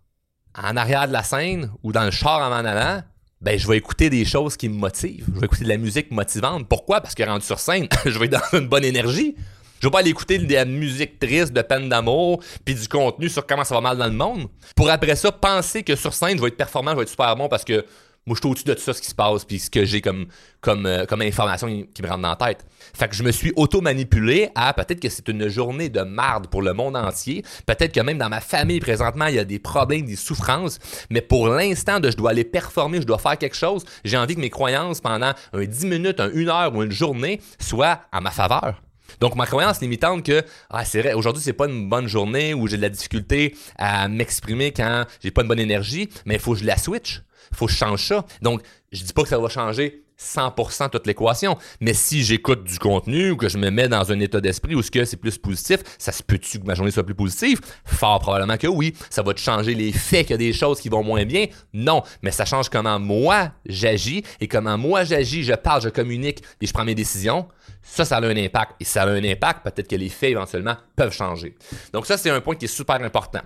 en 0.57 0.77
arrière 0.77 1.07
de 1.07 1.13
la 1.13 1.23
scène 1.23 1.71
ou 1.83 1.93
dans 1.93 2.05
le 2.05 2.11
char 2.11 2.41
en 2.41 2.51
m'en 2.51 2.69
allant, 2.69 3.03
ben, 3.41 3.59
je 3.59 3.67
vais 3.67 3.77
écouter 3.77 4.11
des 4.11 4.25
choses 4.25 4.57
qui 4.57 4.69
me 4.69 4.75
motivent. 4.75 5.27
Je 5.35 5.41
vais 5.41 5.47
écouter 5.47 5.65
de 5.65 5.69
la 5.69 5.79
musique 5.79 6.11
motivante. 6.11 6.69
Pourquoi? 6.69 7.01
Parce 7.01 7.15
que 7.15 7.23
rendu 7.23 7.45
sur 7.45 7.59
scène, 7.59 7.87
je 8.05 8.19
vais 8.19 8.27
être 8.27 8.33
dans 8.53 8.59
une 8.59 8.69
bonne 8.69 8.85
énergie. 8.85 9.35
Je 9.81 9.87
vais 9.87 9.91
pas 9.91 10.01
aller 10.01 10.11
écouter 10.11 10.39
de 10.39 10.53
la 10.53 10.65
musique 10.67 11.19
triste, 11.19 11.53
de 11.53 11.63
peine 11.63 11.89
d'amour, 11.89 12.43
puis 12.65 12.75
du 12.75 12.87
contenu 12.87 13.29
sur 13.29 13.47
comment 13.47 13.65
ça 13.65 13.75
va 13.75 13.81
mal 13.81 13.97
dans 13.97 14.07
le 14.07 14.13
monde. 14.13 14.49
Pour 14.77 14.91
après 14.91 15.17
ça, 15.17 15.33
penser 15.33 15.83
que 15.83 15.97
sur 15.97 16.13
scène, 16.13 16.37
je 16.37 16.43
vais 16.43 16.49
être 16.49 16.57
performant, 16.57 16.91
je 16.93 16.97
vais 16.97 17.03
être 17.03 17.09
super 17.09 17.35
bon 17.35 17.49
parce 17.49 17.65
que 17.65 17.85
Moi, 18.27 18.37
je 18.37 18.41
suis 18.43 18.51
au-dessus 18.51 18.65
de 18.65 18.75
tout 18.75 18.83
ça, 18.83 18.93
ce 18.93 19.01
qui 19.01 19.09
se 19.09 19.15
passe, 19.15 19.47
puis 19.47 19.59
ce 19.59 19.71
que 19.71 19.87
j'ai 19.87 20.03
comme, 20.03 20.27
comme, 20.61 20.85
euh, 20.85 21.07
comme 21.07 21.23
information 21.23 21.67
qui 21.93 22.03
me 22.03 22.07
rentre 22.07 22.21
dans 22.21 22.29
la 22.29 22.37
tête. 22.37 22.67
Fait 22.95 23.09
que 23.09 23.15
je 23.15 23.23
me 23.23 23.33
suis 23.33 23.51
auto-manipulé 23.57 24.51
à 24.55 24.75
peut-être 24.75 25.01
que 25.01 25.09
c'est 25.09 25.27
une 25.29 25.49
journée 25.49 25.89
de 25.89 26.03
marde 26.03 26.47
pour 26.49 26.61
le 26.61 26.75
monde 26.75 26.97
entier. 26.97 27.43
Peut-être 27.65 27.93
que 27.95 28.01
même 28.01 28.19
dans 28.19 28.29
ma 28.29 28.43
famille, 28.43 28.79
présentement, 28.79 29.25
il 29.27 29.37
y 29.37 29.39
a 29.39 29.45
des 29.47 29.59
problèmes, 29.59 30.05
des 30.05 30.17
souffrances. 30.17 30.79
Mais 31.09 31.23
pour 31.23 31.49
l'instant, 31.49 31.99
je 32.03 32.15
dois 32.15 32.31
aller 32.33 32.45
performer, 32.45 33.01
je 33.01 33.07
dois 33.07 33.19
faire 33.19 33.39
quelque 33.39 33.57
chose, 33.57 33.85
j'ai 34.05 34.19
envie 34.19 34.35
que 34.35 34.41
mes 34.41 34.51
croyances 34.51 35.01
pendant 35.01 35.33
un 35.55 35.65
10 35.65 35.87
minutes, 35.87 36.21
un 36.21 36.29
1 36.29 36.49
heure 36.49 36.75
ou 36.77 36.83
une 36.83 36.93
journée 36.93 37.41
soient 37.59 38.03
à 38.13 38.21
ma 38.21 38.31
faveur. 38.31 38.83
Donc, 39.21 39.35
ma 39.35 39.47
croyance 39.47 39.81
limitante 39.81 40.25
que, 40.25 40.43
ah, 40.71 40.85
c'est 40.85 41.01
vrai, 41.01 41.15
aujourd'hui, 41.15 41.43
c'est 41.43 41.53
pas 41.53 41.67
une 41.67 41.89
bonne 41.89 42.07
journée 42.07 42.55
où 42.55 42.67
j'ai 42.67 42.77
de 42.77 42.83
la 42.83 42.89
difficulté 42.89 43.57
à 43.77 44.09
m'exprimer 44.09 44.73
quand 44.73 45.05
j'ai 45.23 45.31
pas 45.31 45.43
une 45.43 45.49
bonne 45.49 45.59
énergie, 45.59 46.09
mais 46.27 46.35
il 46.35 46.41
faut 46.41 46.53
que 46.53 46.59
je 46.59 46.65
la 46.65 46.77
switch. 46.77 47.23
Faut 47.53 47.67
que 47.67 47.73
je 47.73 47.77
change 47.77 48.07
ça. 48.07 48.25
Donc, 48.43 48.63
je 48.93 49.03
dis 49.03 49.13
pas 49.13 49.23
que 49.23 49.29
ça 49.29 49.39
va 49.39 49.49
changer 49.49 50.05
100% 50.21 50.91
toute 50.91 51.07
l'équation. 51.07 51.57
Mais 51.81 51.95
si 51.95 52.23
j'écoute 52.23 52.65
du 52.65 52.79
contenu 52.79 53.31
ou 53.31 53.37
que 53.37 53.49
je 53.49 53.59
me 53.59 53.71
mets 53.71 53.89
dans 53.89 54.13
un 54.13 54.21
état 54.21 54.41
d'esprit 54.41 54.75
où 54.75 54.83
ce 54.83 54.91
que 54.91 55.05
c'est 55.05 55.17
plus 55.17 55.39
positif, 55.39 55.81
ça 55.99 56.13
se 56.13 56.23
peut-tu 56.23 56.59
que 56.59 56.67
ma 56.67 56.75
journée 56.75 56.91
soit 56.91 57.05
plus 57.05 57.15
positive? 57.15 57.61
Fort 57.85 58.21
probablement 58.21 58.57
que 58.57 58.67
oui. 58.67 58.95
Ça 59.09 59.23
va 59.23 59.33
te 59.33 59.41
changer 59.41 59.75
les 59.75 59.93
faits 59.93 60.27
qu'il 60.27 60.35
y 60.35 60.35
a 60.35 60.39
des 60.39 60.53
choses 60.53 60.81
qui 60.81 60.89
vont 60.89 61.03
moins 61.03 61.25
bien? 61.25 61.47
Non. 61.73 62.03
Mais 62.23 62.31
ça 62.31 62.45
change 62.45 62.69
comment 62.69 62.99
moi 62.99 63.53
j'agis 63.65 64.23
et 64.41 64.49
comment 64.49 64.77
moi 64.77 65.05
j'agis, 65.05 65.43
je 65.43 65.55
parle, 65.55 65.83
je 65.83 65.89
communique 65.89 66.43
et 66.61 66.67
je 66.67 66.73
prends 66.73 66.85
mes 66.85 66.95
décisions. 66.95 67.49
Ça, 67.83 68.05
ça 68.05 68.19
a 68.19 68.21
un 68.21 68.37
impact. 68.37 68.73
Et 68.81 68.85
ça 68.85 69.03
a 69.03 69.09
un 69.09 69.25
impact, 69.25 69.65
peut-être 69.65 69.89
que 69.89 69.97
les 69.97 70.11
faits 70.11 70.31
éventuellement 70.31 70.77
peuvent 70.97 71.13
changer. 71.13 71.55
Donc 71.93 72.07
ça, 72.07 72.19
c'est 72.19 72.31
un 72.31 72.41
point 72.41 72.57
qui 72.57 72.67
est 72.67 72.69
super 72.69 73.03
important. 73.03 73.41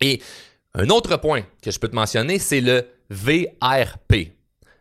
Et 0.00 0.20
un 0.74 0.88
autre 0.88 1.16
point 1.16 1.42
que 1.62 1.70
je 1.70 1.78
peux 1.78 1.88
te 1.88 1.94
mentionner, 1.94 2.38
c'est 2.38 2.60
le 2.60 2.86
VRP. 3.10 4.35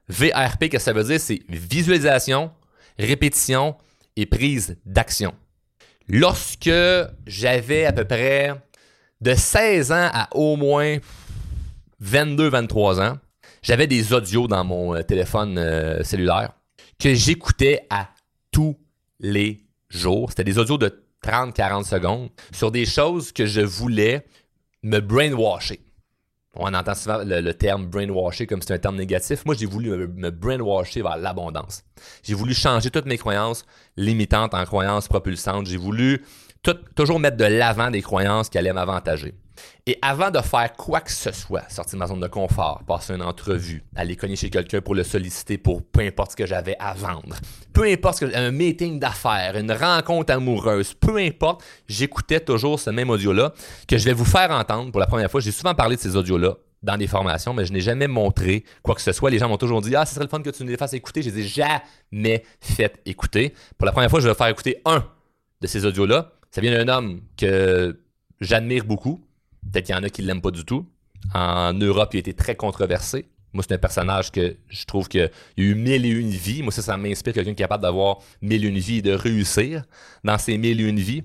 VRP, 0.09 0.69
qu'est-ce 0.69 0.69
que 0.69 0.79
ça 0.79 0.93
veut 0.93 1.03
dire? 1.03 1.19
C'est 1.19 1.41
visualisation, 1.49 2.51
répétition 2.97 3.75
et 4.15 4.25
prise 4.25 4.77
d'action. 4.85 5.33
Lorsque 6.07 6.69
j'avais 7.25 7.85
à 7.85 7.93
peu 7.93 8.05
près 8.05 8.53
de 9.21 9.33
16 9.33 9.91
ans 9.91 10.09
à 10.13 10.29
au 10.35 10.55
moins 10.55 10.97
22-23 12.03 13.01
ans, 13.01 13.17
j'avais 13.63 13.87
des 13.87 14.13
audios 14.13 14.47
dans 14.47 14.63
mon 14.63 14.95
euh, 14.95 15.01
téléphone 15.01 15.57
euh, 15.57 16.03
cellulaire 16.03 16.51
que 16.99 17.13
j'écoutais 17.13 17.87
à 17.89 18.09
tous 18.51 18.77
les 19.19 19.65
jours. 19.89 20.29
C'était 20.29 20.43
des 20.43 20.59
audios 20.59 20.77
de 20.77 21.03
30-40 21.23 21.83
secondes 21.83 22.29
sur 22.51 22.71
des 22.71 22.85
choses 22.85 23.31
que 23.31 23.45
je 23.47 23.61
voulais 23.61 24.25
me 24.83 24.99
brainwasher. 24.99 25.79
On 26.57 26.73
entend 26.73 26.95
souvent 26.95 27.19
le, 27.23 27.53
terme 27.53 27.85
brainwasher 27.87 28.47
comme 28.47 28.61
c'est 28.61 28.73
un 28.73 28.77
terme 28.77 28.95
négatif. 28.95 29.45
Moi, 29.45 29.55
j'ai 29.55 29.65
voulu 29.65 29.89
me, 29.89 30.31
brainwasher 30.31 31.01
vers 31.01 31.17
l'abondance. 31.17 31.83
J'ai 32.23 32.33
voulu 32.33 32.53
changer 32.53 32.89
toutes 32.89 33.05
mes 33.05 33.17
croyances 33.17 33.65
limitantes 33.97 34.53
en 34.53 34.63
croyances 34.65 35.07
propulsantes. 35.07 35.67
J'ai 35.67 35.77
voulu 35.77 36.23
toujours 36.95 37.19
mettre 37.19 37.37
de 37.37 37.45
l'avant 37.45 37.91
des 37.91 38.01
croyances 38.01 38.49
qui 38.49 38.57
allaient 38.57 38.73
m'avantager. 38.73 39.33
Et 39.87 39.97
avant 40.01 40.31
de 40.31 40.39
faire 40.39 40.73
quoi 40.73 41.01
que 41.01 41.11
ce 41.11 41.31
soit, 41.31 41.69
sortir 41.69 41.93
de 41.93 41.99
ma 41.99 42.07
zone 42.07 42.19
de 42.19 42.27
confort, 42.27 42.83
passer 42.87 43.13
une 43.13 43.21
entrevue, 43.21 43.83
aller 43.95 44.15
cogner 44.15 44.35
chez 44.35 44.49
quelqu'un 44.49 44.81
pour 44.81 44.95
le 44.95 45.03
solliciter 45.03 45.57
pour 45.57 45.83
peu 45.83 46.01
importe 46.01 46.31
ce 46.31 46.35
que 46.35 46.45
j'avais 46.45 46.75
à 46.79 46.93
vendre, 46.93 47.35
peu 47.71 47.83
importe 47.83 48.19
ce 48.19 48.25
que, 48.25 48.35
un 48.35 48.51
meeting 48.51 48.99
d'affaires, 48.99 49.55
une 49.55 49.71
rencontre 49.71 50.33
amoureuse, 50.33 50.93
peu 50.93 51.17
importe, 51.17 51.63
j'écoutais 51.87 52.39
toujours 52.39 52.79
ce 52.79 52.89
même 52.89 53.09
audio-là 53.09 53.53
que 53.87 53.97
je 53.97 54.05
vais 54.05 54.13
vous 54.13 54.25
faire 54.25 54.49
entendre 54.51 54.91
pour 54.91 54.99
la 54.99 55.07
première 55.07 55.29
fois. 55.29 55.41
J'ai 55.41 55.51
souvent 55.51 55.75
parlé 55.75 55.95
de 55.95 56.01
ces 56.01 56.15
audios-là 56.15 56.55
dans 56.85 56.97
des 56.97 57.07
formations, 57.07 57.53
mais 57.53 57.65
je 57.65 57.73
n'ai 57.73 57.81
jamais 57.81 58.07
montré 58.07 58.63
quoi 58.81 58.95
que 58.95 59.01
ce 59.01 59.11
soit. 59.11 59.29
Les 59.29 59.39
gens 59.39 59.49
m'ont 59.49 59.57
toujours 59.57 59.81
dit 59.81 59.95
Ah, 59.95 60.05
ce 60.05 60.13
serait 60.13 60.25
le 60.25 60.29
fun 60.29 60.41
que 60.41 60.51
tu 60.51 60.63
nous 60.63 60.69
les 60.69 60.77
fasses 60.77 60.93
écouter. 60.93 61.21
Je 61.21 61.29
les 61.29 61.39
ai 61.39 61.43
jamais 61.43 62.43
fait 62.61 63.01
écouter. 63.05 63.53
Pour 63.77 63.85
la 63.85 63.91
première 63.91 64.09
fois, 64.09 64.19
je 64.19 64.27
vais 64.27 64.35
faire 64.35 64.47
écouter 64.47 64.81
un 64.85 65.03
de 65.61 65.67
ces 65.67 65.85
audios-là. 65.85 66.31
Ça 66.51 66.61
vient 66.61 66.71
d'un 66.71 66.87
homme 66.87 67.21
que 67.37 67.99
j'admire 68.39 68.85
beaucoup, 68.85 69.24
Peut-être 69.71 69.85
qu'il 69.85 69.95
y 69.95 69.97
en 69.97 70.03
a 70.03 70.09
qui 70.09 70.21
ne 70.21 70.27
l'aiment 70.27 70.41
pas 70.41 70.51
du 70.51 70.65
tout. 70.65 70.85
En 71.33 71.73
Europe, 71.73 72.13
il 72.13 72.17
a 72.17 72.19
été 72.19 72.33
très 72.33 72.55
controversé. 72.55 73.25
Moi, 73.53 73.63
c'est 73.67 73.73
un 73.73 73.79
personnage 73.79 74.31
que 74.31 74.57
je 74.69 74.85
trouve 74.85 75.07
qu'il 75.07 75.21
y 75.21 75.23
a 75.23 75.29
eu 75.57 75.75
mille 75.75 76.05
et 76.05 76.09
une 76.09 76.29
vies. 76.29 76.61
Moi, 76.61 76.71
ça, 76.71 76.81
ça 76.81 76.97
m'inspire 76.97 77.33
quelqu'un 77.33 77.51
qui 77.51 77.61
est 77.61 77.63
capable 77.63 77.83
d'avoir 77.83 78.17
mille 78.41 78.65
et 78.65 78.67
une 78.67 78.77
vies 78.77 78.97
et 78.97 79.01
de 79.01 79.13
réussir 79.13 79.83
dans 80.23 80.37
ces 80.37 80.57
mille 80.57 80.81
et 80.81 80.83
une 80.83 80.99
vies. 80.99 81.23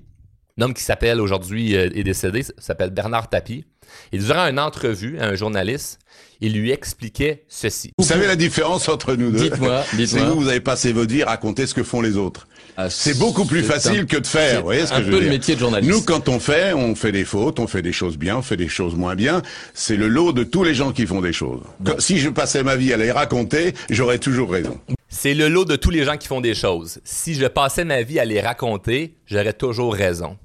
Un 0.57 0.63
homme 0.63 0.73
qui 0.73 0.83
s'appelle 0.83 1.19
aujourd'hui 1.19 1.75
euh, 1.75 1.89
est 1.93 2.03
décédé, 2.03 2.43
s'appelle 2.57 2.91
Bernard 2.91 3.29
Tapie. 3.29 3.65
Et 4.11 4.17
durant 4.17 4.47
une 4.47 4.59
entrevue 4.59 5.19
à 5.19 5.27
un 5.27 5.35
journaliste, 5.35 5.99
il 6.39 6.53
lui 6.53 6.71
expliquait 6.71 7.45
ceci. 7.47 7.91
Vous 7.97 8.05
savez 8.05 8.27
la 8.27 8.35
différence 8.35 8.87
entre 8.87 9.15
nous 9.15 9.31
deux? 9.31 9.49
Dites-moi, 9.49 9.83
dites-moi. 9.93 10.05
C'est 10.07 10.19
que 10.19 10.31
vous, 10.31 10.41
vous 10.41 10.47
avez 10.47 10.61
passé 10.61 10.93
votre 10.93 11.11
vie 11.11 11.23
à 11.23 11.27
raconter 11.27 11.67
ce 11.67 11.73
que 11.73 11.83
font 11.83 12.01
les 12.01 12.15
autres. 12.15 12.47
Ah, 12.77 12.89
c'est 12.89 13.17
beaucoup 13.17 13.45
plus 13.45 13.63
facile 13.63 14.05
que 14.05 14.17
de 14.17 14.27
faire. 14.27 14.59
Vous 14.59 14.65
voyez 14.65 14.85
ce 14.85 14.91
que 14.91 14.99
je 14.99 15.03
veux 15.03 15.11
peu 15.11 15.23
le 15.23 15.29
métier 15.29 15.55
de 15.55 15.59
journaliste. 15.59 15.91
Nous, 15.91 16.01
quand 16.01 16.29
on 16.29 16.39
fait, 16.39 16.73
on 16.73 16.95
fait 16.95 17.11
des 17.11 17.25
fautes, 17.25 17.59
on 17.59 17.67
fait 17.67 17.81
des 17.81 17.91
choses 17.91 18.17
bien, 18.17 18.37
on 18.37 18.41
fait 18.41 18.57
des 18.57 18.69
choses 18.69 18.95
moins 18.95 19.15
bien. 19.15 19.41
C'est 19.73 19.97
le 19.97 20.07
lot 20.07 20.33
de 20.33 20.43
tous 20.43 20.63
les 20.63 20.73
gens 20.73 20.91
qui 20.91 21.05
font 21.05 21.21
des 21.21 21.33
choses. 21.33 21.61
Si 21.99 22.19
je 22.19 22.29
passais 22.29 22.63
ma 22.63 22.75
vie 22.75 22.93
à 22.93 22.97
les 22.97 23.11
raconter, 23.11 23.73
j'aurais 23.89 24.19
toujours 24.19 24.51
raison. 24.51 24.79
C'est 25.09 25.33
le 25.33 25.49
lot 25.49 25.65
de 25.65 25.75
tous 25.75 25.89
les 25.89 26.05
gens 26.05 26.17
qui 26.17 26.27
font 26.27 26.41
des 26.41 26.55
choses. 26.55 26.99
Si 27.03 27.35
je 27.35 27.45
passais 27.45 27.83
ma 27.85 28.01
vie 28.01 28.19
à 28.19 28.25
les 28.25 28.41
raconter, 28.41 29.15
j'aurais 29.25 29.53
toujours 29.53 29.93
raison. 29.93 30.37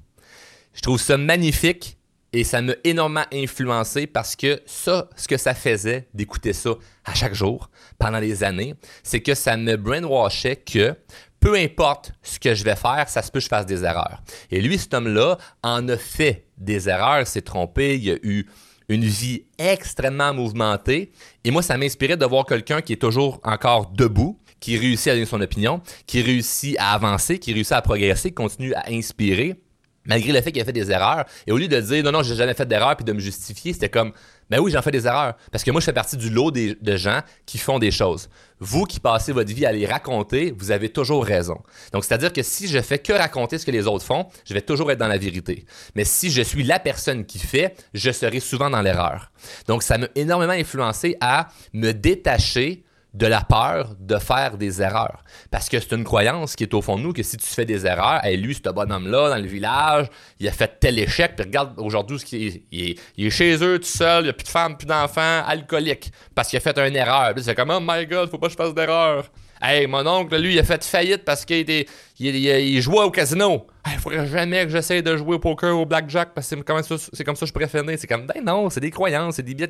Je 0.73 0.81
trouve 0.81 0.99
ça 0.99 1.17
magnifique 1.17 1.97
et 2.33 2.43
ça 2.43 2.61
m'a 2.61 2.73
énormément 2.83 3.25
influencé 3.33 4.05
parce 4.05 4.35
que 4.35 4.61
ça, 4.65 5.09
ce 5.15 5.27
que 5.27 5.37
ça 5.37 5.53
faisait 5.53 6.07
d'écouter 6.13 6.53
ça 6.53 6.71
à 7.05 7.13
chaque 7.13 7.33
jour 7.33 7.69
pendant 7.97 8.19
des 8.19 8.43
années, 8.43 8.75
c'est 9.01 9.21
que 9.21 9.33
ça 9.33 9.57
me 9.57 9.75
brainwashait 9.77 10.57
que 10.57 10.93
peu 11.39 11.55
importe 11.55 12.11
ce 12.21 12.39
que 12.39 12.53
je 12.55 12.63
vais 12.63 12.75
faire, 12.75 13.05
ça 13.07 13.21
se 13.21 13.31
peut 13.31 13.39
que 13.39 13.43
je 13.43 13.49
fasse 13.49 13.65
des 13.65 13.83
erreurs. 13.83 14.21
Et 14.51 14.61
lui, 14.61 14.77
cet 14.77 14.93
homme-là, 14.93 15.37
en 15.63 15.87
a 15.89 15.97
fait 15.97 16.47
des 16.57 16.89
erreurs, 16.89 17.27
s'est 17.27 17.41
trompé, 17.41 17.97
il 17.97 18.11
a 18.11 18.15
eu 18.23 18.47
une 18.89 19.05
vie 19.05 19.43
extrêmement 19.57 20.33
mouvementée. 20.33 21.11
Et 21.43 21.51
moi, 21.51 21.61
ça 21.61 21.77
m'inspirait 21.77 22.17
de 22.17 22.25
voir 22.25 22.45
quelqu'un 22.45 22.81
qui 22.81 22.93
est 22.93 23.01
toujours 23.01 23.39
encore 23.43 23.91
debout, 23.91 24.39
qui 24.59 24.77
réussit 24.77 25.09
à 25.09 25.13
donner 25.13 25.25
son 25.25 25.41
opinion, 25.41 25.81
qui 26.05 26.21
réussit 26.21 26.75
à 26.79 26.93
avancer, 26.93 27.37
qui 27.37 27.53
réussit 27.53 27.73
à 27.73 27.81
progresser, 27.81 28.29
qui 28.29 28.35
continue 28.35 28.73
à 28.73 28.85
inspirer 28.89 29.61
malgré 30.07 30.31
le 30.31 30.41
fait 30.41 30.51
qu'il 30.51 30.61
a 30.61 30.65
fait 30.65 30.73
des 30.73 30.89
erreurs. 30.89 31.25
Et 31.45 31.51
au 31.51 31.57
lieu 31.57 31.67
de 31.67 31.79
dire 31.79 32.03
non, 32.03 32.11
non, 32.11 32.23
j'ai 32.23 32.35
jamais 32.35 32.53
fait 32.53 32.65
d'erreur 32.65 32.95
puis 32.95 33.05
de 33.05 33.13
me 33.13 33.19
justifier, 33.19 33.73
c'était 33.73 33.89
comme 33.89 34.13
ben 34.49 34.59
oui, 34.59 34.71
j'en 34.71 34.81
fais 34.81 34.91
des 34.91 35.05
erreurs. 35.05 35.35
Parce 35.51 35.63
que 35.63 35.71
moi, 35.71 35.81
je 35.81 35.85
fais 35.85 35.93
partie 35.93 36.17
du 36.17 36.29
lot 36.29 36.51
de 36.51 36.97
gens 36.97 37.21
qui 37.45 37.57
font 37.57 37.79
des 37.79 37.91
choses. 37.91 38.29
Vous 38.59 38.85
qui 38.85 38.99
passez 38.99 39.31
votre 39.33 39.53
vie 39.53 39.65
à 39.65 39.71
les 39.71 39.85
raconter, 39.85 40.53
vous 40.57 40.71
avez 40.71 40.89
toujours 40.89 41.23
raison. 41.25 41.61
Donc, 41.91 42.03
c'est-à-dire 42.03 42.33
que 42.33 42.41
si 42.41 42.67
je 42.67 42.81
fais 42.81 42.97
que 42.97 43.13
raconter 43.13 43.57
ce 43.57 43.65
que 43.65 43.71
les 43.71 43.85
autres 43.85 44.05
font, 44.05 44.27
je 44.45 44.53
vais 44.53 44.61
toujours 44.61 44.91
être 44.91 44.99
dans 44.99 45.07
la 45.07 45.17
vérité. 45.17 45.65
Mais 45.95 46.05
si 46.05 46.31
je 46.31 46.41
suis 46.41 46.63
la 46.63 46.79
personne 46.79 47.25
qui 47.25 47.39
fait, 47.39 47.75
je 47.93 48.11
serai 48.11 48.39
souvent 48.39 48.69
dans 48.69 48.81
l'erreur. 48.81 49.31
Donc, 49.67 49.83
ça 49.83 49.97
m'a 49.97 50.07
énormément 50.15 50.53
influencé 50.53 51.17
à 51.21 51.49
me 51.73 51.91
détacher 51.91 52.83
de 53.17 53.25
la 53.25 53.41
peur 53.41 53.95
de 53.99 54.17
faire 54.17 54.57
des 54.57 54.81
erreurs. 54.81 55.23
Parce 55.49 55.69
que 55.69 55.79
c'est 55.79 55.93
une 55.93 56.03
croyance 56.03 56.55
qui 56.55 56.63
est 56.63 56.73
au 56.73 56.81
fond 56.81 56.97
de 56.97 57.01
nous 57.01 57.13
que 57.13 57.23
si 57.23 57.37
tu 57.37 57.47
fais 57.47 57.65
des 57.65 57.85
erreurs, 57.85 58.23
hey, 58.23 58.37
lui, 58.37 58.53
ce 58.53 58.69
bonhomme-là, 58.69 59.29
dans 59.29 59.41
le 59.41 59.47
village, 59.47 60.07
il 60.39 60.47
a 60.47 60.51
fait 60.51 60.79
tel 60.79 60.99
échec, 60.99 61.35
puis 61.35 61.45
regarde 61.45 61.73
aujourd'hui, 61.77 62.19
il, 62.31 62.91
est, 62.91 62.99
il 63.17 63.25
est 63.25 63.29
chez 63.31 63.55
eux 63.63 63.79
tout 63.79 63.85
seul, 63.85 64.21
il 64.21 64.23
n'y 64.25 64.29
a 64.29 64.33
plus 64.33 64.43
de 64.43 64.49
femmes, 64.49 64.77
plus 64.77 64.85
d'enfants, 64.85 65.43
alcoolique, 65.47 66.11
parce 66.35 66.49
qu'il 66.49 66.57
a 66.57 66.59
fait 66.59 66.77
une 66.77 66.95
erreur. 66.95 67.33
Puis 67.33 67.43
c'est 67.43 67.55
comme, 67.55 67.71
oh 67.71 67.79
my 67.81 68.05
god, 68.05 68.29
faut 68.29 68.37
pas 68.37 68.47
que 68.47 68.53
je 68.53 68.57
fasse 68.57 68.73
d'erreur. 68.73 69.25
Hey, 69.61 69.87
mon 69.87 70.05
oncle, 70.05 70.39
lui, 70.39 70.53
il 70.53 70.59
a 70.59 70.63
fait 70.63 70.83
faillite 70.83 71.25
parce 71.25 71.43
qu'il 71.43 71.57
était, 71.57 71.87
il, 72.19 72.81
jouait 72.81 73.03
au 73.03 73.11
casino. 73.11 73.65
Il 73.91 73.99
faudrait 73.99 74.27
jamais 74.27 74.63
que 74.65 74.71
j'essaie 74.71 75.01
de 75.01 75.17
jouer 75.17 75.35
au 75.35 75.39
poker 75.39 75.75
ou 75.75 75.81
au 75.81 75.85
blackjack 75.85 76.33
parce 76.33 76.47
que 76.47 76.55
c'est 76.55 76.63
comme, 76.63 76.83
ça, 76.83 77.23
comme 77.25 77.35
ça 77.35 77.41
que 77.41 77.47
je 77.47 77.53
préfère. 77.53 77.83
C'est 77.97 78.07
comme, 78.07 78.27
ben 78.27 78.43
non, 78.43 78.69
c'est 78.69 78.79
des 78.79 78.91
croyances, 78.91 79.35
c'est 79.35 79.43
des 79.43 79.55
biais 79.55 79.69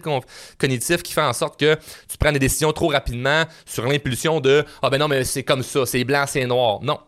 cognitifs 0.57 1.03
qui 1.03 1.13
font 1.13 1.23
en 1.23 1.33
sorte 1.33 1.59
que 1.59 1.75
tu 2.07 2.17
prends 2.19 2.31
des 2.31 2.39
décisions 2.39 2.71
trop 2.73 2.89
rapidement 2.89 3.43
sur 3.65 3.85
l'impulsion 3.85 4.39
de, 4.39 4.65
ah 4.81 4.89
ben 4.89 4.97
non, 4.97 5.07
mais 5.07 5.23
c'est 5.23 5.43
comme 5.43 5.63
ça, 5.63 5.85
c'est 5.85 6.03
blanc, 6.03 6.25
c'est 6.27 6.45
noir. 6.45 6.79
Non. 6.81 6.99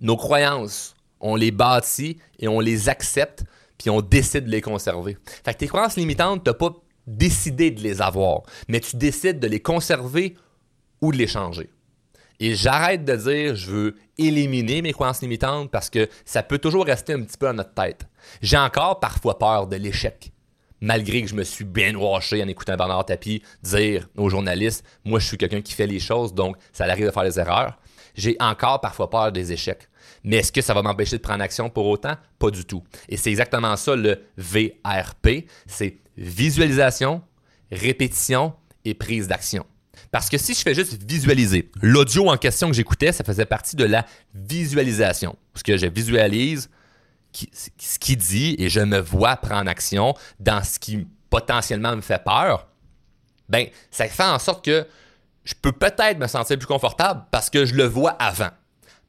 Nos 0.00 0.16
croyances, 0.16 0.94
on 1.20 1.36
les 1.36 1.50
bâtit 1.50 2.18
et 2.38 2.48
on 2.48 2.60
les 2.60 2.88
accepte, 2.88 3.44
puis 3.78 3.90
on 3.90 4.00
décide 4.00 4.44
de 4.44 4.50
les 4.50 4.60
conserver. 4.60 5.16
Fait 5.44 5.54
que 5.54 5.58
tes 5.58 5.68
croyances 5.68 5.96
limitantes, 5.96 6.44
t'as 6.44 6.54
pas 6.54 6.70
décidé 7.06 7.70
de 7.70 7.80
les 7.80 8.00
avoir, 8.00 8.42
mais 8.68 8.80
tu 8.80 8.96
décides 8.96 9.40
de 9.40 9.46
les 9.48 9.60
conserver 9.60 10.36
ou 11.00 11.12
de 11.12 11.16
les 11.16 11.26
changer. 11.26 11.68
Et 12.44 12.56
j'arrête 12.56 13.04
de 13.04 13.14
dire 13.14 13.54
je 13.54 13.70
veux 13.70 13.96
éliminer 14.18 14.82
mes 14.82 14.92
croyances 14.92 15.22
limitantes 15.22 15.70
parce 15.70 15.88
que 15.88 16.08
ça 16.24 16.42
peut 16.42 16.58
toujours 16.58 16.84
rester 16.84 17.12
un 17.12 17.22
petit 17.22 17.38
peu 17.38 17.46
dans 17.46 17.54
notre 17.54 17.72
tête. 17.72 18.08
J'ai 18.40 18.58
encore 18.58 18.98
parfois 18.98 19.38
peur 19.38 19.68
de 19.68 19.76
l'échec. 19.76 20.32
Malgré 20.80 21.22
que 21.22 21.28
je 21.28 21.36
me 21.36 21.44
suis 21.44 21.64
bien 21.64 21.94
washé 21.94 22.42
en 22.42 22.48
écoutant 22.48 22.76
Bernard 22.76 23.06
Tapie 23.06 23.44
dire 23.62 24.08
aux 24.16 24.28
journalistes 24.28 24.84
Moi, 25.04 25.20
je 25.20 25.28
suis 25.28 25.38
quelqu'un 25.38 25.60
qui 25.60 25.72
fait 25.72 25.86
les 25.86 26.00
choses, 26.00 26.34
donc 26.34 26.56
ça 26.72 26.82
arrive 26.82 27.06
de 27.06 27.12
faire 27.12 27.22
des 27.22 27.38
erreurs. 27.38 27.78
J'ai 28.16 28.36
encore 28.40 28.80
parfois 28.80 29.08
peur 29.08 29.30
des 29.30 29.52
échecs. 29.52 29.88
Mais 30.24 30.38
est-ce 30.38 30.50
que 30.50 30.62
ça 30.62 30.74
va 30.74 30.82
m'empêcher 30.82 31.18
de 31.18 31.22
prendre 31.22 31.44
action 31.44 31.70
pour 31.70 31.86
autant? 31.86 32.16
Pas 32.40 32.50
du 32.50 32.64
tout. 32.64 32.82
Et 33.08 33.16
c'est 33.16 33.30
exactement 33.30 33.76
ça 33.76 33.94
le 33.94 34.20
VRP 34.36 35.46
c'est 35.66 35.98
visualisation, 36.16 37.22
répétition 37.70 38.52
et 38.84 38.94
prise 38.94 39.28
d'action. 39.28 39.64
Parce 40.12 40.28
que 40.28 40.36
si 40.36 40.52
je 40.52 40.60
fais 40.60 40.74
juste 40.74 41.02
visualiser, 41.02 41.70
l'audio 41.80 42.28
en 42.28 42.36
question 42.36 42.68
que 42.68 42.74
j'écoutais, 42.74 43.12
ça 43.12 43.24
faisait 43.24 43.46
partie 43.46 43.76
de 43.76 43.84
la 43.84 44.04
visualisation. 44.34 45.36
Parce 45.54 45.62
que 45.62 45.78
je 45.78 45.86
visualise 45.86 46.68
ce 47.32 47.98
qu'il 47.98 48.18
dit 48.18 48.54
et 48.58 48.68
je 48.68 48.80
me 48.80 48.98
vois 48.98 49.36
prendre 49.36 49.70
action 49.70 50.14
dans 50.38 50.62
ce 50.62 50.78
qui 50.78 51.08
potentiellement 51.30 51.96
me 51.96 52.02
fait 52.02 52.22
peur. 52.22 52.68
Ben, 53.48 53.68
ça 53.90 54.06
fait 54.06 54.22
en 54.22 54.38
sorte 54.38 54.62
que 54.62 54.86
je 55.44 55.54
peux 55.60 55.72
peut-être 55.72 56.18
me 56.18 56.26
sentir 56.26 56.58
plus 56.58 56.66
confortable 56.66 57.24
parce 57.30 57.48
que 57.48 57.64
je 57.64 57.74
le 57.74 57.84
vois 57.84 58.10
avant. 58.10 58.50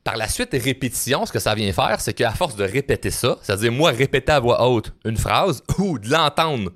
Par 0.05 0.15
la 0.15 0.29
suite, 0.29 0.51
répétition, 0.53 1.25
ce 1.25 1.33
que 1.33 1.39
ça 1.39 1.53
vient 1.53 1.71
faire, 1.73 1.99
c'est 1.99 2.13
qu'à 2.13 2.31
force 2.31 2.55
de 2.55 2.63
répéter 2.63 3.11
ça, 3.11 3.37
c'est-à-dire 3.41 3.73
moi 3.73 3.91
répéter 3.91 4.31
à 4.31 4.39
voix 4.39 4.65
haute 4.65 4.93
une 5.03 5.17
phrase 5.17 5.63
ou 5.77 5.99
de 5.99 6.09
l'entendre 6.09 6.71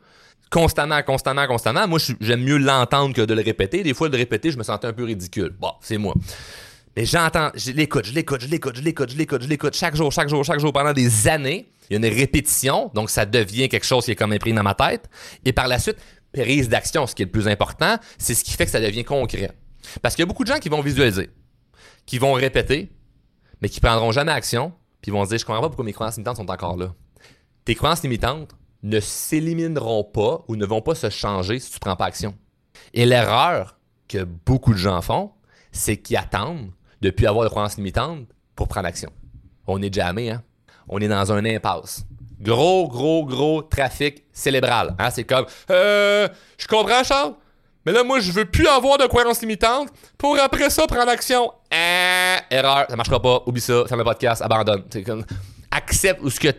constamment, 0.49 1.01
constamment, 1.03 1.47
constamment, 1.47 1.87
moi 1.87 1.99
j'aime 2.21 2.43
mieux 2.43 2.57
l'entendre 2.57 3.13
que 3.13 3.21
de 3.21 3.33
le 3.33 3.41
répéter. 3.41 3.83
Des 3.83 3.93
fois, 3.93 4.07
de 4.07 4.13
le 4.13 4.19
répéter, 4.19 4.51
je 4.51 4.57
me 4.57 4.63
sentais 4.63 4.87
un 4.87 4.93
peu 4.93 5.03
ridicule. 5.03 5.53
Bon, 5.59 5.71
c'est 5.81 5.97
moi. 5.97 6.13
Mais 6.95 7.05
j'entends, 7.05 7.51
je 7.53 7.71
l'écoute, 7.71 8.05
je 8.05 8.13
l'écoute, 8.13 8.41
je 8.41 8.47
l'écoute, 8.47 8.75
je 8.75 8.81
l'écoute, 8.81 9.11
je 9.11 9.17
l'écoute, 9.17 9.43
je 9.43 9.47
l'écoute 9.47 9.75
chaque 9.75 9.95
jour, 9.95 10.11
chaque 10.11 10.29
jour, 10.29 10.43
chaque 10.43 10.59
jour 10.59 10.73
pendant 10.73 10.93
des 10.93 11.27
années. 11.27 11.71
Il 11.89 11.93
y 11.93 11.95
a 11.95 12.07
une 12.07 12.13
répétition, 12.13 12.91
donc 12.93 13.09
ça 13.09 13.25
devient 13.25 13.69
quelque 13.69 13.85
chose 13.85 14.05
qui 14.05 14.11
est 14.11 14.15
comme 14.15 14.33
imprimé 14.33 14.57
dans 14.57 14.63
ma 14.63 14.73
tête. 14.73 15.07
Et 15.45 15.53
par 15.53 15.67
la 15.67 15.79
suite, 15.79 15.97
prise 16.33 16.69
d'action, 16.69 17.05
ce 17.07 17.15
qui 17.15 17.21
est 17.21 17.25
le 17.25 17.31
plus 17.31 17.47
important, 17.47 17.97
c'est 18.17 18.33
ce 18.33 18.43
qui 18.43 18.51
fait 18.51 18.65
que 18.65 18.71
ça 18.71 18.81
devient 18.81 19.03
concret. 19.03 19.51
Parce 20.01 20.15
qu'il 20.15 20.23
y 20.23 20.25
a 20.25 20.25
beaucoup 20.25 20.43
de 20.43 20.49
gens 20.51 20.59
qui 20.59 20.69
vont 20.69 20.81
visualiser, 20.81 21.29
qui 22.05 22.17
vont 22.17 22.33
répéter, 22.33 22.89
mais 23.61 23.69
qui 23.69 23.79
prendront 23.79 24.11
jamais 24.11 24.31
action, 24.31 24.73
puis 25.01 25.11
vont 25.11 25.23
se 25.23 25.29
dire 25.29 25.37
Je 25.37 25.45
comprends 25.45 25.61
pas 25.61 25.67
pourquoi 25.69 25.85
mes 25.85 25.93
croyances 25.93 26.15
limitantes 26.15 26.37
sont 26.37 26.49
encore 26.49 26.77
là. 26.77 26.93
Tes 27.63 27.75
croyances 27.75 28.01
limitantes 28.03 28.55
ne 28.83 28.99
s'élimineront 28.99 30.03
pas 30.03 30.43
ou 30.47 30.55
ne 30.55 30.65
vont 30.65 30.81
pas 30.81 30.95
se 30.95 31.09
changer 31.09 31.59
si 31.59 31.71
tu 31.71 31.79
prends 31.79 31.95
pas 31.95 32.05
action. 32.05 32.35
Et 32.93 33.05
l'erreur 33.05 33.77
que 34.07 34.23
beaucoup 34.23 34.73
de 34.73 34.77
gens 34.77 35.01
font, 35.01 35.31
c'est 35.71 35.97
qu'ils 35.97 36.17
attendent 36.17 36.71
depuis 37.01 37.27
avoir 37.27 37.45
des 37.45 37.49
croyances 37.49 37.77
limitantes 37.77 38.27
pour 38.55 38.67
prendre 38.67 38.87
action. 38.87 39.11
On 39.67 39.81
est 39.81 39.93
jamais, 39.93 40.29
hein? 40.29 40.43
On 40.87 40.99
est 40.99 41.07
dans 41.07 41.31
un 41.31 41.43
impasse. 41.43 42.05
Gros, 42.39 42.87
gros, 42.87 43.25
gros 43.25 43.61
trafic 43.61 44.23
cérébral. 44.31 44.95
Hein? 44.99 45.09
C'est 45.09 45.25
comme 45.25 45.45
euh, 45.69 46.27
Je 46.57 46.67
comprends, 46.67 47.03
Charles, 47.03 47.33
mais 47.85 47.91
là, 47.91 48.03
moi, 48.03 48.19
je 48.19 48.31
veux 48.31 48.45
plus 48.45 48.67
avoir 48.67 48.97
de 48.97 49.05
croyances 49.05 49.41
limitantes 49.41 49.89
pour 50.17 50.37
après 50.39 50.69
ça 50.69 50.85
prendre 50.87 51.09
action. 51.09 51.51
Euh, 51.73 52.37
erreur, 52.51 52.85
ça 52.89 52.95
marchera 52.95 53.21
pas. 53.21 53.43
Oublie 53.45 53.61
ça, 53.61 53.85
ferme 53.87 54.01
le 54.01 54.05
podcast, 54.05 54.41
abandonne. 54.41 54.83
Accepte 55.71 56.21
où 56.21 56.29
ce 56.29 56.39
que 56.39 56.49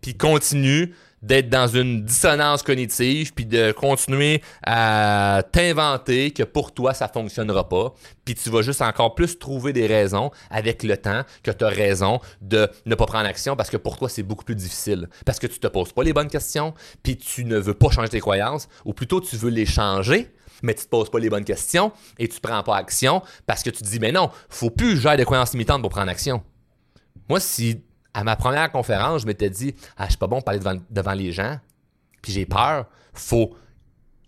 puis 0.00 0.16
continue 0.16 0.94
d'être 1.22 1.48
dans 1.48 1.66
une 1.66 2.04
dissonance 2.04 2.62
cognitive, 2.62 3.32
puis 3.34 3.46
de 3.46 3.72
continuer 3.72 4.42
à 4.64 5.42
t'inventer 5.52 6.30
que 6.30 6.42
pour 6.42 6.72
toi, 6.72 6.94
ça 6.94 7.08
fonctionnera 7.08 7.68
pas, 7.68 7.94
puis 8.24 8.34
tu 8.34 8.50
vas 8.50 8.62
juste 8.62 8.82
encore 8.82 9.14
plus 9.14 9.38
trouver 9.38 9.72
des 9.72 9.86
raisons 9.86 10.30
avec 10.50 10.82
le 10.82 10.96
temps 10.96 11.22
que 11.42 11.50
tu 11.50 11.64
as 11.64 11.68
raison 11.68 12.20
de 12.40 12.68
ne 12.86 12.94
pas 12.94 13.06
prendre 13.06 13.26
action 13.26 13.56
parce 13.56 13.70
que 13.70 13.76
pour 13.76 13.96
toi, 13.96 14.08
c'est 14.08 14.22
beaucoup 14.22 14.44
plus 14.44 14.54
difficile. 14.54 15.08
Parce 15.24 15.38
que 15.38 15.46
tu 15.46 15.58
te 15.58 15.66
poses 15.66 15.92
pas 15.92 16.02
les 16.02 16.12
bonnes 16.12 16.28
questions, 16.28 16.74
puis 17.02 17.16
tu 17.16 17.44
ne 17.44 17.58
veux 17.58 17.74
pas 17.74 17.90
changer 17.90 18.08
tes 18.08 18.20
croyances, 18.20 18.68
ou 18.84 18.92
plutôt 18.92 19.20
tu 19.20 19.36
veux 19.36 19.50
les 19.50 19.66
changer, 19.66 20.30
mais 20.62 20.74
tu 20.74 20.84
te 20.84 20.88
poses 20.88 21.10
pas 21.10 21.18
les 21.18 21.30
bonnes 21.30 21.44
questions 21.44 21.92
et 22.18 22.28
tu 22.28 22.40
prends 22.40 22.62
pas 22.62 22.76
action 22.76 23.22
parce 23.46 23.62
que 23.62 23.70
tu 23.70 23.82
te 23.82 23.88
dis, 23.88 24.00
mais 24.00 24.12
non, 24.12 24.30
faut 24.48 24.70
plus 24.70 24.98
gérer 24.98 25.16
des 25.16 25.24
croyances 25.24 25.52
limitantes 25.52 25.82
pour 25.82 25.90
prendre 25.90 26.10
action. 26.10 26.42
Moi, 27.28 27.40
si 27.40 27.82
à 28.14 28.24
ma 28.24 28.36
première 28.36 28.70
conférence, 28.70 29.22
je 29.22 29.26
m'étais 29.26 29.50
dit, 29.50 29.74
ah, 29.96 30.04
je 30.04 30.10
suis 30.10 30.18
pas 30.18 30.26
bon 30.26 30.36
pour 30.36 30.44
parler 30.44 30.60
devant, 30.60 30.76
devant 30.90 31.12
les 31.12 31.32
gens, 31.32 31.58
puis 32.22 32.32
j'ai 32.32 32.46
peur, 32.46 32.86
faut 33.12 33.56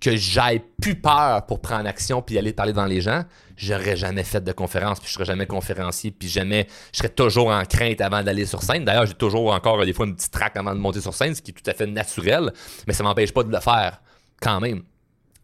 que 0.00 0.16
j'aille 0.16 0.62
plus 0.80 0.94
peur 0.94 1.44
pour 1.44 1.60
prendre 1.60 1.86
action 1.86 2.22
puis 2.22 2.38
aller 2.38 2.52
parler 2.52 2.72
devant 2.72 2.86
les 2.86 3.00
gens, 3.00 3.24
j'aurais 3.56 3.96
jamais 3.96 4.24
fait 4.24 4.40
de 4.40 4.52
conférence, 4.52 4.98
puis 4.98 5.08
je 5.08 5.14
serais 5.14 5.26
jamais 5.26 5.46
conférencier, 5.46 6.10
puis 6.10 6.28
jamais, 6.28 6.66
je 6.92 6.98
serais 6.98 7.10
toujours 7.10 7.48
en 7.48 7.64
crainte 7.64 8.00
avant 8.00 8.22
d'aller 8.22 8.46
sur 8.46 8.62
scène. 8.62 8.84
D'ailleurs, 8.84 9.06
j'ai 9.06 9.14
toujours 9.14 9.52
encore 9.52 9.84
des 9.84 9.92
fois 9.92 10.06
une 10.06 10.16
petite 10.16 10.32
traque 10.32 10.56
avant 10.56 10.74
de 10.74 10.80
monter 10.80 11.02
sur 11.02 11.12
scène, 11.12 11.34
ce 11.34 11.42
qui 11.42 11.50
est 11.50 11.54
tout 11.54 11.68
à 11.70 11.74
fait 11.74 11.86
naturel, 11.86 12.52
mais 12.86 12.94
ça 12.94 13.02
m'empêche 13.02 13.32
pas 13.32 13.42
de 13.42 13.52
le 13.52 13.60
faire 13.60 14.00
quand 14.40 14.60
même. 14.60 14.82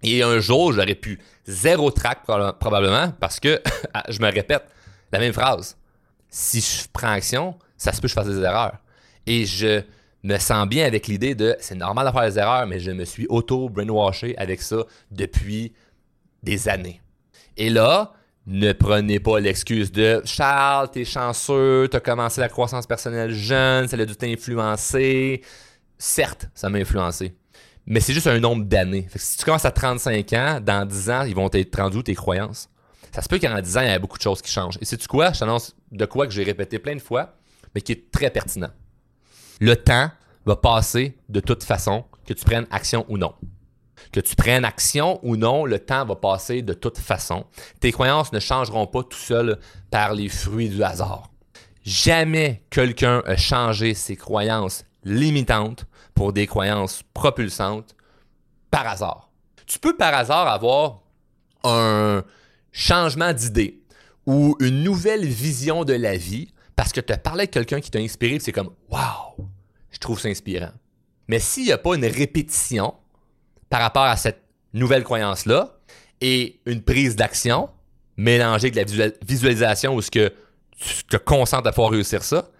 Et 0.03 0.22
un 0.22 0.38
jour, 0.38 0.72
j'aurais 0.72 0.94
pu 0.94 1.20
zéro 1.46 1.90
track 1.90 2.22
probablement 2.59 3.12
parce 3.20 3.40
que 3.40 3.61
je 4.09 4.20
me 4.20 4.33
répète 4.33 4.64
la 5.12 5.18
même 5.18 5.33
phrase. 5.33 5.77
Si 6.31 6.61
je 6.61 6.88
prends 6.92 7.09
action, 7.11 7.57
ça 7.77 7.93
se 7.93 8.01
peut 8.01 8.03
que 8.03 8.09
je 8.09 8.15
fasse 8.15 8.29
des 8.29 8.41
erreurs. 8.41 8.79
Et 9.27 9.45
je 9.45 9.83
me 10.23 10.39
sens 10.39 10.67
bien 10.67 10.87
avec 10.87 11.07
l'idée 11.07 11.35
de 11.35 11.57
c'est 11.61 11.75
normal 11.75 12.07
de 12.07 12.12
faire 12.12 12.29
des 12.31 12.39
erreurs, 12.39 12.67
mais 12.67 12.81
je 12.81 12.91
me 12.91 13.05
suis 13.05 13.27
auto-brainwashé 13.29 14.37
avec 14.39 14.62
ça 14.62 14.85
depuis 15.11 15.73
des 16.43 16.69
années. 16.69 17.01
Et 17.57 17.71
là, 17.71 18.12
ne 18.47 18.73
prenez 18.73 19.19
pas 19.19 19.41
l'excuse 19.41 19.91
de 19.91 20.23
Charles, 20.25 20.91
t'es 20.91 21.05
chanceux, 21.05 21.89
t'as 21.91 22.01
commencé 22.01 22.41
la 22.41 22.49
croissance 22.49 22.87
personnelle 22.87 23.33
jeune, 23.33 23.89
ça 23.89 23.97
a 23.97 24.05
dû 24.05 24.17
t'influencer. 24.17 25.43
Certes, 25.99 26.49
ça 26.55 26.69
m'a 26.69 26.79
influencé 26.79 27.35
mais 27.87 28.01
c'est 28.01 28.12
juste 28.12 28.27
un 28.27 28.41
nombre 28.41 28.65
d'années. 28.65 29.07
Si 29.15 29.39
tu 29.39 29.45
commences 29.45 29.65
à 29.65 29.71
35 29.71 30.33
ans, 30.33 30.61
dans 30.61 30.85
10 30.85 31.11
ans, 31.11 31.23
ils 31.23 31.35
vont 31.35 31.49
être 31.53 31.81
rendus 31.81 32.03
tes 32.03 32.15
croyances? 32.15 32.69
Ça 33.12 33.23
se 33.23 33.29
peut 33.29 33.39
qu'en 33.39 33.61
10 33.61 33.77
ans, 33.77 33.81
il 33.81 33.87
y 33.87 33.91
a 33.91 33.99
beaucoup 33.99 34.19
de 34.19 34.23
choses 34.23 34.43
qui 34.43 34.51
changent. 34.51 34.77
Et 34.81 34.85
sais-tu 34.85 35.07
quoi? 35.07 35.33
Je 35.33 35.39
t'annonce 35.39 35.75
de 35.93 36.05
quoi 36.05 36.27
que 36.27 36.33
j'ai 36.33 36.43
répété 36.43 36.79
plein 36.79 36.97
de 36.97 37.01
fois, 37.01 37.36
mais 37.77 37.83
qui 37.83 37.93
est 37.93 38.11
très 38.11 38.31
pertinent. 38.31 38.71
Le 39.61 39.77
temps 39.77 40.11
va 40.47 40.57
passer 40.57 41.19
de 41.29 41.41
toute 41.41 41.62
façon, 41.62 42.07
que 42.25 42.33
tu 42.33 42.43
prennes 42.43 42.67
action 42.71 43.05
ou 43.11 43.19
non. 43.19 43.35
Que 44.12 44.21
tu 44.21 44.35
prennes 44.35 44.65
action 44.65 45.21
ou 45.23 45.37
non, 45.37 45.67
le 45.67 45.79
temps 45.79 46.07
va 46.07 46.17
passer 46.17 46.62
de 46.62 46.73
toute 46.73 46.97
façon. 46.97 47.45
Tes 47.81 47.93
croyances 47.93 48.33
ne 48.33 48.41
changeront 48.41 48.87
pas 48.87 49.03
tout 49.03 49.19
seul 49.19 49.59
par 49.91 50.15
les 50.15 50.31
fruits 50.31 50.71
du 50.71 50.83
hasard. 50.83 51.29
Jamais 51.85 52.62
quelqu'un 52.71 53.23
a 53.27 53.37
changé 53.37 53.93
ses 53.93 54.17
croyances 54.17 54.87
limitantes 55.05 55.85
pour 56.15 56.33
des 56.33 56.47
croyances 56.47 57.03
propulsantes 57.12 57.95
par 58.71 58.87
hasard. 58.87 59.29
Tu 59.67 59.79
peux 59.79 59.99
par 59.99 60.15
hasard 60.15 60.49
avoir 60.49 61.03
un 61.62 62.25
changement 62.73 63.35
d'idée 63.35 63.83
ou 64.25 64.57
une 64.61 64.83
nouvelle 64.83 65.27
vision 65.27 65.85
de 65.85 65.93
la 65.93 66.17
vie 66.17 66.55
parce 66.77 66.93
que 66.93 67.01
tu 67.01 67.12
as 67.12 67.19
parlé 67.19 67.43
avec 67.43 67.51
quelqu'un 67.51 67.81
qui 67.81 67.91
t'a 67.91 67.99
inspiré, 67.99 68.39
c'est 68.39 68.53
comme 68.53 68.71
Waouh, 68.91 69.49
je 69.91 69.99
trouve 69.99 70.21
ça 70.21 70.29
inspirant. 70.29 70.73
Mais 71.27 71.41
s'il 71.41 71.65
n'y 71.65 71.73
a 71.73 71.79
pas 71.79 71.97
une 71.97 72.05
répétition 72.05 72.95
par 73.69 73.81
rapport 73.81 74.05
à 74.05 74.17
cette 74.17 74.43
nouvelle 74.75 75.03
croyance-là 75.03 75.79
et 76.21 76.61
une 76.67 76.83
prise 76.83 77.17
d'action 77.17 77.71
mélangée 78.17 78.71
avec 78.71 78.95
la 78.97 79.09
visualisation 79.27 79.95
ou 79.95 80.03
ce 80.03 80.11
que 80.11 80.33
tu 80.79 81.05
te 81.05 81.17
concentres 81.17 81.67
à 81.67 81.73
pouvoir 81.73 81.91
réussir 81.91 82.23
ça, 82.23 82.51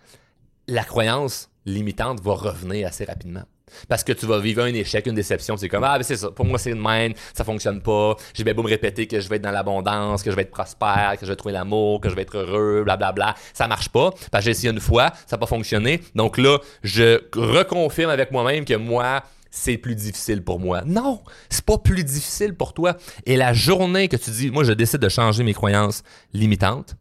la 0.67 0.83
croyance 0.83 1.51
limitante 1.65 2.21
va 2.21 2.33
revenir 2.33 2.89
assez 2.89 3.05
rapidement. 3.05 3.45
Parce 3.89 4.05
que 4.05 4.13
tu 4.13 4.27
vas 4.27 4.39
vivre 4.39 4.63
un 4.63 4.73
échec, 4.73 5.07
une 5.07 5.15
déception. 5.15 5.57
C'est 5.57 5.69
comme, 5.69 5.85
ah, 5.85 5.99
ben 5.99 6.05
c'est 6.05 6.17
ça. 6.17 6.31
Pour 6.31 6.45
moi, 6.45 6.59
c'est 6.59 6.71
une 6.71 6.81
main, 6.81 7.11
ça 7.35 7.45
fonctionne 7.45 7.81
pas. 7.81 8.17
J'ai 8.35 8.45
bien 8.45 8.55
beau 8.55 8.63
me 8.63 8.69
répéter 8.69 9.07
que 9.07 9.21
je 9.21 9.29
vais 9.29 9.37
être 9.37 9.43
dans 9.43 9.51
l'abondance, 9.51 10.23
que 10.23 10.31
je 10.31 10.37
vais 10.37 10.43
être 10.43 10.51
prospère, 10.51 11.17
que 11.19 11.27
je 11.27 11.31
vais 11.31 11.37
trouver 11.37 11.53
l'amour, 11.53 12.01
que 12.01 12.09
je 12.09 12.15
vais 12.15 12.23
être 12.23 12.37
heureux, 12.37 12.85
blablabla. 12.85 13.35
Ça 13.53 13.69
marche 13.69 13.89
pas. 13.89 14.11
Parce 14.31 14.43
que 14.43 14.47
j'ai 14.47 14.51
essayé 14.53 14.71
une 14.71 14.81
fois, 14.81 15.13
ça 15.27 15.37
n'a 15.37 15.39
pas 15.39 15.47
fonctionné. 15.47 16.01
Donc 16.15 16.39
là, 16.39 16.59
je 16.83 17.21
reconfirme 17.35 18.11
avec 18.11 18.31
moi-même 18.31 18.65
que 18.65 18.75
moi, 18.75 19.23
c'est 19.51 19.79
plus 19.79 19.95
difficile 19.95 20.43
pour 20.43 20.61
moi. 20.61 20.83
Non, 20.85 21.23
c'est 21.49 21.65
pas 21.65 21.79
plus 21.79 22.05
difficile 22.05 22.55
pour 22.55 22.73
toi. 22.75 22.97
Et 23.25 23.37
la 23.37 23.53
journée 23.53 24.09
que 24.09 24.17
tu 24.17 24.31
dis, 24.31 24.51
moi, 24.51 24.65
je 24.65 24.73
décide 24.73 25.01
de 25.01 25.09
changer 25.09 25.43
mes 25.43 25.55
croyances 25.55 26.03
limitantes 26.33 26.95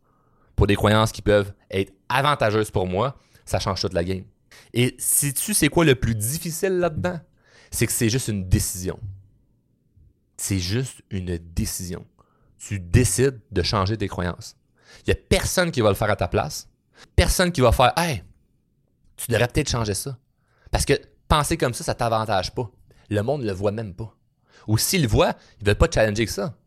pour 0.56 0.68
des 0.68 0.76
croyances 0.76 1.12
qui 1.12 1.22
peuvent 1.22 1.52
être 1.70 1.94
avantageuses 2.10 2.72
pour 2.72 2.88
moi, 2.88 3.16
ça 3.46 3.60
change 3.60 3.82
toute 3.82 3.94
la 3.94 4.04
game. 4.04 4.24
Et 4.74 4.96
si 4.98 5.34
tu 5.34 5.54
sais 5.54 5.70
quoi 5.70 5.86
le 5.86 5.96
plus 5.96 6.16
difficile 6.16 6.78
là-dedans? 6.78 7.20
C'est 7.72 7.88
que 7.88 7.94
c'est 7.94 8.10
juste 8.10 8.28
une 8.28 8.48
décision. 8.48 9.00
C'est 10.38 10.60
juste 10.60 11.02
une 11.10 11.38
décision. 11.38 12.06
Tu 12.58 12.80
décides 12.80 13.40
de 13.52 13.64
changer 13.64 13.98
tes 13.98 14.08
croyances. 14.08 14.56
Il 15.06 15.10
n'y 15.10 15.14
a 15.14 15.22
personne 15.30 15.72
qui 15.72 15.82
va 15.82 15.90
le 15.90 15.96
faire 15.96 16.10
à 16.10 16.16
ta 16.16 16.28
place. 16.28 16.68
Personne 17.16 17.52
qui 17.52 17.62
va 17.62 17.72
faire 17.72 17.94
Hey, 17.98 18.24
tu 19.18 19.32
devrais 19.32 19.48
peut-être 19.48 19.70
changer 19.70 19.94
ça. 19.94 20.18
Parce 20.72 20.86
que 20.86 20.94
penser 21.28 21.58
comme 21.58 21.74
ça, 21.74 21.84
ça 21.84 21.94
ne 21.94 21.98
t'avantage 21.98 22.54
pas. 22.54 22.70
Le 23.10 23.22
monde 23.22 23.42
ne 23.42 23.48
le 23.48 23.54
voit 23.54 23.72
même 23.72 23.94
pas. 23.94 24.16
Ou 24.68 24.78
s'il 24.78 25.04
le 25.04 25.08
voit, 25.08 25.36
il 25.60 25.66
ne 25.66 25.70
veut 25.70 25.76
pas 25.76 25.88
te 25.88 25.96
challenger 25.96 26.26
que 26.26 26.32
ça. 26.32 26.58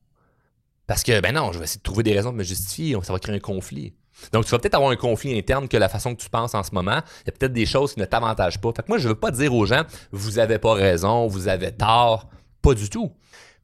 Parce 0.86 1.02
que, 1.02 1.20
ben 1.20 1.34
non, 1.34 1.52
je 1.52 1.58
vais 1.58 1.64
essayer 1.64 1.78
de 1.78 1.82
trouver 1.82 2.02
des 2.02 2.14
raisons 2.14 2.32
de 2.32 2.36
me 2.36 2.44
justifier, 2.44 2.96
ça 3.02 3.12
va 3.12 3.18
créer 3.18 3.36
un 3.36 3.40
conflit. 3.40 3.94
Donc, 4.32 4.44
tu 4.44 4.50
vas 4.50 4.58
peut-être 4.58 4.74
avoir 4.74 4.90
un 4.90 4.96
conflit 4.96 5.36
interne 5.36 5.68
que 5.68 5.76
la 5.76 5.88
façon 5.88 6.14
que 6.14 6.20
tu 6.20 6.28
penses 6.28 6.54
en 6.54 6.62
ce 6.62 6.72
moment. 6.72 7.00
Il 7.24 7.26
y 7.26 7.30
a 7.30 7.32
peut-être 7.32 7.52
des 7.52 7.66
choses 7.66 7.94
qui 7.94 8.00
ne 8.00 8.04
t'avantagent 8.04 8.60
pas. 8.60 8.72
Fait 8.74 8.82
que 8.82 8.88
moi, 8.88 8.98
je 8.98 9.04
ne 9.04 9.08
veux 9.10 9.18
pas 9.18 9.30
dire 9.30 9.54
aux 9.54 9.66
gens, 9.66 9.84
vous 10.12 10.32
n'avez 10.32 10.58
pas 10.58 10.74
raison, 10.74 11.26
vous 11.26 11.48
avez 11.48 11.72
tort. 11.72 12.28
Pas 12.62 12.74
du 12.74 12.90
tout. 12.90 13.12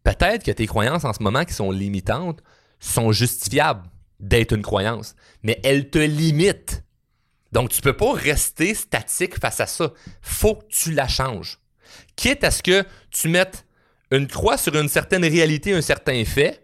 Peut-être 0.02 0.44
que 0.44 0.50
tes 0.50 0.66
croyances 0.66 1.04
en 1.04 1.12
ce 1.12 1.22
moment 1.22 1.44
qui 1.44 1.54
sont 1.54 1.70
limitantes 1.70 2.42
sont 2.78 3.12
justifiables 3.12 3.82
d'être 4.20 4.52
une 4.52 4.62
croyance, 4.62 5.14
mais 5.42 5.60
elles 5.64 5.90
te 5.90 5.98
limitent. 5.98 6.84
Donc, 7.52 7.70
tu 7.70 7.78
ne 7.78 7.82
peux 7.82 7.96
pas 7.96 8.12
rester 8.12 8.74
statique 8.74 9.38
face 9.38 9.60
à 9.60 9.66
ça. 9.66 9.92
Faut 10.20 10.56
que 10.56 10.66
tu 10.68 10.92
la 10.92 11.08
changes. 11.08 11.58
Quitte 12.16 12.44
à 12.44 12.50
ce 12.50 12.62
que 12.62 12.84
tu 13.10 13.28
mettes 13.28 13.64
une 14.10 14.26
croix 14.26 14.56
sur 14.56 14.74
une 14.74 14.88
certaine 14.88 15.24
réalité, 15.24 15.72
un 15.72 15.80
certain 15.80 16.24
fait, 16.24 16.63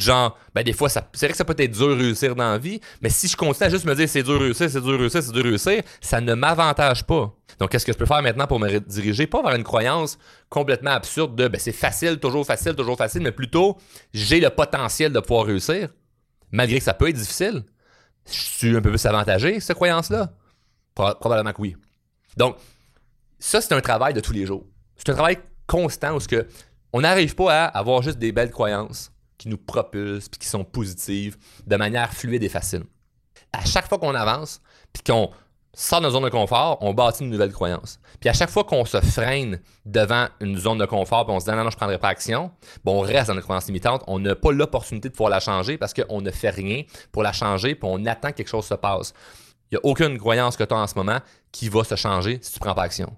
genre, 0.00 0.38
ben 0.54 0.62
des 0.62 0.72
fois, 0.72 0.88
c'est 0.88 1.02
vrai 1.14 1.28
que 1.28 1.36
ça 1.36 1.44
peut 1.44 1.54
être 1.58 1.70
dur 1.70 1.88
de 1.88 1.94
réussir 1.94 2.34
dans 2.34 2.50
la 2.50 2.58
vie, 2.58 2.80
mais 3.00 3.08
si 3.08 3.28
je 3.28 3.36
continue 3.36 3.66
à 3.66 3.70
juste 3.70 3.84
me 3.84 3.94
dire 3.94 4.08
c'est 4.08 4.22
dur 4.22 4.34
de 4.34 4.44
réussir, 4.44 4.70
c'est 4.70 4.80
dur 4.80 4.92
de 4.92 4.98
réussir, 4.98 5.22
c'est 5.22 5.32
dur 5.32 5.42
de 5.42 5.48
réussir, 5.48 5.82
ça 6.00 6.20
ne 6.20 6.34
m'avantage 6.34 7.04
pas. 7.06 7.34
Donc, 7.58 7.70
qu'est-ce 7.70 7.84
que 7.84 7.92
je 7.92 7.98
peux 7.98 8.06
faire 8.06 8.22
maintenant 8.22 8.46
pour 8.46 8.58
me 8.58 8.78
diriger? 8.78 9.26
Pas 9.26 9.42
vers 9.42 9.54
une 9.54 9.64
croyance 9.64 10.18
complètement 10.48 10.92
absurde 10.92 11.36
de 11.36 11.48
ben, 11.48 11.60
c'est 11.60 11.72
facile, 11.72 12.18
toujours 12.18 12.46
facile, 12.46 12.74
toujours 12.74 12.96
facile, 12.96 13.22
mais 13.22 13.32
plutôt 13.32 13.76
j'ai 14.14 14.40
le 14.40 14.50
potentiel 14.50 15.12
de 15.12 15.20
pouvoir 15.20 15.46
réussir, 15.46 15.88
malgré 16.50 16.78
que 16.78 16.84
ça 16.84 16.94
peut 16.94 17.08
être 17.08 17.16
difficile. 17.16 17.64
Je 18.26 18.38
suis 18.38 18.76
un 18.76 18.80
peu 18.80 18.90
plus 18.90 19.06
avantagé, 19.06 19.60
cette 19.60 19.76
croyance-là? 19.76 20.32
Probablement 20.94 21.52
que 21.52 21.62
oui. 21.62 21.76
Donc, 22.36 22.56
ça, 23.38 23.60
c'est 23.60 23.72
un 23.74 23.80
travail 23.80 24.14
de 24.14 24.20
tous 24.20 24.32
les 24.32 24.46
jours. 24.46 24.66
C'est 24.96 25.08
un 25.08 25.14
travail 25.14 25.38
constant 25.66 26.16
où 26.16 26.18
que 26.18 26.46
on 26.92 27.00
n'arrive 27.00 27.34
pas 27.34 27.64
à 27.64 27.64
avoir 27.66 28.02
juste 28.02 28.18
des 28.18 28.32
belles 28.32 28.50
croyances 28.50 29.12
qui 29.40 29.48
nous 29.48 29.56
propulsent 29.56 30.28
puis 30.28 30.38
qui 30.38 30.46
sont 30.46 30.64
positives 30.64 31.38
de 31.66 31.76
manière 31.76 32.12
fluide 32.12 32.42
et 32.42 32.50
facile. 32.50 32.82
À 33.54 33.64
chaque 33.64 33.88
fois 33.88 33.98
qu'on 33.98 34.14
avance 34.14 34.60
puis 34.92 35.02
qu'on 35.02 35.30
sort 35.72 36.00
de 36.00 36.04
notre 36.04 36.14
zone 36.14 36.24
de 36.24 36.28
confort, 36.28 36.76
on 36.82 36.92
bâtit 36.92 37.24
une 37.24 37.30
nouvelle 37.30 37.52
croyance. 37.52 38.00
Puis 38.20 38.28
à 38.28 38.34
chaque 38.34 38.50
fois 38.50 38.64
qu'on 38.64 38.84
se 38.84 39.00
freine 39.00 39.60
devant 39.86 40.26
une 40.40 40.58
zone 40.58 40.76
de 40.76 40.84
confort, 40.84 41.24
puis 41.24 41.34
on 41.34 41.40
se 41.40 41.46
dit 41.46 41.50
non, 41.52 41.56
non, 41.56 41.70
je 41.70 41.76
ne 41.76 41.78
prendrai 41.78 41.96
pas 41.96 42.08
action, 42.08 42.50
bon, 42.84 42.98
on 42.98 43.00
reste 43.00 43.28
dans 43.28 43.34
notre 43.34 43.46
croyance 43.46 43.66
limitante, 43.66 44.04
on 44.06 44.18
n'a 44.18 44.36
pas 44.36 44.52
l'opportunité 44.52 45.08
de 45.08 45.14
pouvoir 45.14 45.30
la 45.30 45.40
changer 45.40 45.78
parce 45.78 45.94
qu'on 45.94 46.20
ne 46.20 46.30
fait 46.30 46.50
rien 46.50 46.82
pour 47.10 47.22
la 47.22 47.32
changer, 47.32 47.74
puis 47.74 47.88
on 47.90 48.04
attend 48.04 48.28
que 48.32 48.36
quelque 48.36 48.48
chose 48.48 48.66
se 48.66 48.74
passe. 48.74 49.14
Il 49.70 49.76
n'y 49.76 49.78
a 49.78 49.90
aucune 49.90 50.18
croyance 50.18 50.58
que 50.58 50.64
tu 50.64 50.74
as 50.74 50.78
en 50.78 50.86
ce 50.86 50.96
moment 50.96 51.20
qui 51.50 51.70
va 51.70 51.82
se 51.82 51.94
changer 51.94 52.40
si 52.42 52.52
tu 52.52 52.58
ne 52.58 52.64
prends 52.64 52.74
pas 52.74 52.82
action. 52.82 53.16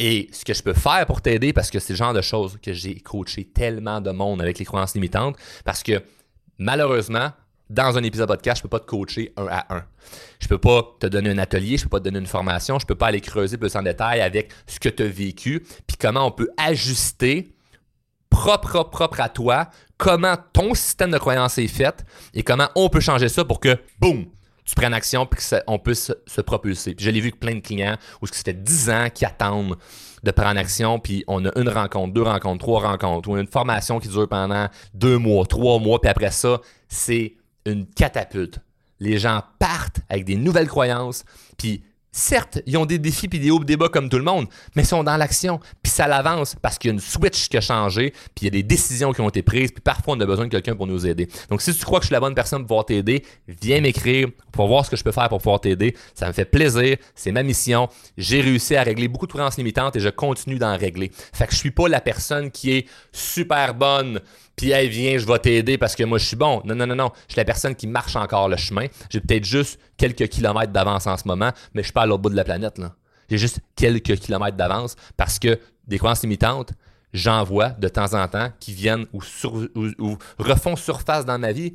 Et 0.00 0.28
ce 0.32 0.44
que 0.44 0.54
je 0.54 0.62
peux 0.62 0.74
faire 0.74 1.06
pour 1.06 1.22
t'aider, 1.22 1.52
parce 1.52 1.70
que 1.70 1.78
c'est 1.78 1.92
le 1.92 1.96
genre 1.96 2.12
de 2.12 2.20
choses 2.20 2.58
que 2.62 2.72
j'ai 2.72 2.96
coaché 2.96 3.44
tellement 3.44 4.00
de 4.00 4.10
monde 4.10 4.42
avec 4.42 4.58
les 4.58 4.64
croyances 4.64 4.94
limitantes, 4.94 5.36
parce 5.64 5.82
que 5.82 6.02
malheureusement, 6.58 7.30
dans 7.70 7.96
un 7.96 8.02
épisode 8.02 8.28
podcast, 8.28 8.58
je 8.58 8.62
peux 8.62 8.68
pas 8.68 8.80
te 8.80 8.86
coacher 8.86 9.32
un 9.36 9.46
à 9.46 9.74
un. 9.74 9.84
Je 10.40 10.48
peux 10.48 10.58
pas 10.58 10.96
te 11.00 11.06
donner 11.06 11.30
un 11.30 11.38
atelier, 11.38 11.76
je 11.76 11.84
peux 11.84 11.88
pas 11.88 12.00
te 12.00 12.04
donner 12.04 12.18
une 12.18 12.26
formation, 12.26 12.78
je 12.78 12.86
peux 12.86 12.94
pas 12.94 13.06
aller 13.06 13.20
creuser 13.20 13.56
plus 13.56 13.74
en 13.76 13.82
détail 13.82 14.20
avec 14.20 14.52
ce 14.66 14.78
que 14.78 14.88
tu 14.88 15.02
as 15.02 15.08
vécu, 15.08 15.64
puis 15.86 15.96
comment 15.98 16.26
on 16.26 16.30
peut 16.30 16.50
ajuster 16.56 17.54
propre, 18.28 18.82
propre 18.90 19.20
à 19.20 19.28
toi, 19.28 19.70
comment 19.96 20.34
ton 20.52 20.74
système 20.74 21.12
de 21.12 21.18
croyance 21.18 21.56
est 21.58 21.68
fait 21.68 22.04
et 22.34 22.42
comment 22.42 22.68
on 22.74 22.88
peut 22.88 23.00
changer 23.00 23.28
ça 23.28 23.44
pour 23.44 23.60
que, 23.60 23.78
boum, 24.00 24.26
tu 24.64 24.74
prennes 24.74 24.94
action 24.94 25.26
puis 25.26 25.40
qu'on 25.66 25.78
puisse 25.78 26.12
se, 26.26 26.40
propulser. 26.40 26.94
Puis 26.94 27.04
je 27.04 27.10
l'ai 27.10 27.20
vu 27.20 27.28
avec 27.28 27.40
plein 27.40 27.54
de 27.54 27.60
clients 27.60 27.96
où 28.22 28.26
c'était 28.26 28.54
10 28.54 28.90
ans 28.90 29.08
qui 29.12 29.24
attendent 29.24 29.76
de 30.22 30.30
prendre 30.30 30.58
action, 30.58 30.98
puis 30.98 31.22
on 31.26 31.44
a 31.44 31.50
une 31.58 31.68
rencontre, 31.68 32.14
deux 32.14 32.22
rencontres, 32.22 32.64
trois 32.64 32.80
rencontres, 32.80 33.28
ou 33.28 33.36
une 33.36 33.46
formation 33.46 34.00
qui 34.00 34.08
dure 34.08 34.26
pendant 34.26 34.68
deux 34.94 35.18
mois, 35.18 35.44
trois 35.44 35.78
mois, 35.78 36.00
puis 36.00 36.10
après 36.10 36.30
ça, 36.30 36.60
c'est 36.88 37.34
une 37.66 37.86
catapulte. 37.86 38.58
Les 39.00 39.18
gens 39.18 39.42
partent 39.58 40.00
avec 40.08 40.24
des 40.24 40.36
nouvelles 40.36 40.68
croyances, 40.68 41.24
puis 41.58 41.82
Certes, 42.16 42.60
ils 42.64 42.76
ont 42.76 42.86
des 42.86 43.00
défis 43.00 43.26
et 43.32 43.38
des 43.40 43.50
hauts 43.50 43.64
débats 43.64 43.88
comme 43.88 44.08
tout 44.08 44.18
le 44.18 44.22
monde, 44.22 44.46
mais 44.76 44.82
ils 44.82 44.86
sont 44.86 45.02
dans 45.02 45.16
l'action, 45.16 45.58
puis 45.82 45.90
ça 45.90 46.06
l'avance 46.06 46.54
parce 46.62 46.78
qu'il 46.78 46.90
y 46.90 46.92
a 46.92 46.94
une 46.94 47.00
switch 47.00 47.48
qui 47.48 47.56
a 47.56 47.60
changé, 47.60 48.12
puis 48.36 48.42
il 48.42 48.44
y 48.44 48.46
a 48.46 48.50
des 48.50 48.62
décisions 48.62 49.12
qui 49.12 49.20
ont 49.20 49.28
été 49.28 49.42
prises, 49.42 49.72
puis 49.72 49.82
parfois 49.82 50.14
on 50.16 50.20
a 50.20 50.24
besoin 50.24 50.44
de 50.44 50.50
quelqu'un 50.50 50.76
pour 50.76 50.86
nous 50.86 51.08
aider. 51.08 51.28
Donc 51.50 51.60
si 51.60 51.74
tu 51.74 51.84
crois 51.84 51.98
que 51.98 52.04
je 52.04 52.10
suis 52.10 52.12
la 52.12 52.20
bonne 52.20 52.36
personne 52.36 52.60
pour 52.60 52.68
pouvoir 52.68 52.86
t'aider, 52.86 53.24
viens 53.48 53.80
m'écrire 53.80 54.28
pour 54.52 54.68
voir 54.68 54.86
ce 54.86 54.90
que 54.90 54.96
je 54.96 55.02
peux 55.02 55.10
faire 55.10 55.28
pour 55.28 55.38
pouvoir 55.38 55.60
t'aider. 55.60 55.96
Ça 56.14 56.28
me 56.28 56.32
fait 56.32 56.44
plaisir, 56.44 56.98
c'est 57.16 57.32
ma 57.32 57.42
mission. 57.42 57.88
J'ai 58.16 58.40
réussi 58.40 58.76
à 58.76 58.84
régler 58.84 59.08
beaucoup 59.08 59.26
de 59.26 59.32
croyances 59.32 59.56
limitantes 59.56 59.96
et 59.96 60.00
je 60.00 60.08
continue 60.08 60.60
d'en 60.60 60.76
régler. 60.76 61.10
Fait 61.32 61.48
que 61.48 61.52
je 61.52 61.58
suis 61.58 61.72
pas 61.72 61.88
la 61.88 62.00
personne 62.00 62.52
qui 62.52 62.70
est 62.70 62.86
super 63.10 63.74
bonne 63.74 64.20
puis 64.56 64.70
elle 64.70 64.88
vient, 64.88 65.18
je 65.18 65.26
vais 65.26 65.38
t'aider 65.38 65.78
parce 65.78 65.94
que 65.96 66.04
moi 66.04 66.18
je 66.18 66.24
suis 66.26 66.36
bon. 66.36 66.62
Non, 66.64 66.74
non, 66.74 66.86
non, 66.86 66.94
non. 66.94 67.10
Je 67.28 67.32
suis 67.32 67.40
la 67.40 67.44
personne 67.44 67.74
qui 67.74 67.86
marche 67.86 68.16
encore 68.16 68.48
le 68.48 68.56
chemin. 68.56 68.86
J'ai 69.10 69.20
peut-être 69.20 69.44
juste 69.44 69.80
quelques 69.96 70.28
kilomètres 70.28 70.72
d'avance 70.72 71.06
en 71.06 71.16
ce 71.16 71.26
moment, 71.26 71.50
mais 71.74 71.82
je 71.82 71.86
suis 71.86 71.92
pas 71.92 72.02
à 72.02 72.06
l'autre 72.06 72.22
bout 72.22 72.30
de 72.30 72.36
la 72.36 72.44
planète. 72.44 72.78
là. 72.78 72.94
J'ai 73.28 73.38
juste 73.38 73.60
quelques 73.76 74.16
kilomètres 74.16 74.56
d'avance 74.56 74.96
parce 75.16 75.38
que 75.38 75.58
des 75.86 75.98
croyances 75.98 76.22
limitantes, 76.22 76.72
j'en 77.12 77.42
vois 77.44 77.70
de 77.70 77.88
temps 77.88 78.14
en 78.14 78.28
temps 78.28 78.50
qui 78.60 78.72
viennent 78.72 79.06
ou, 79.12 79.20
refont 80.38 80.76
surface 80.76 81.24
dans 81.24 81.38
ma 81.38 81.52
vie 81.52 81.74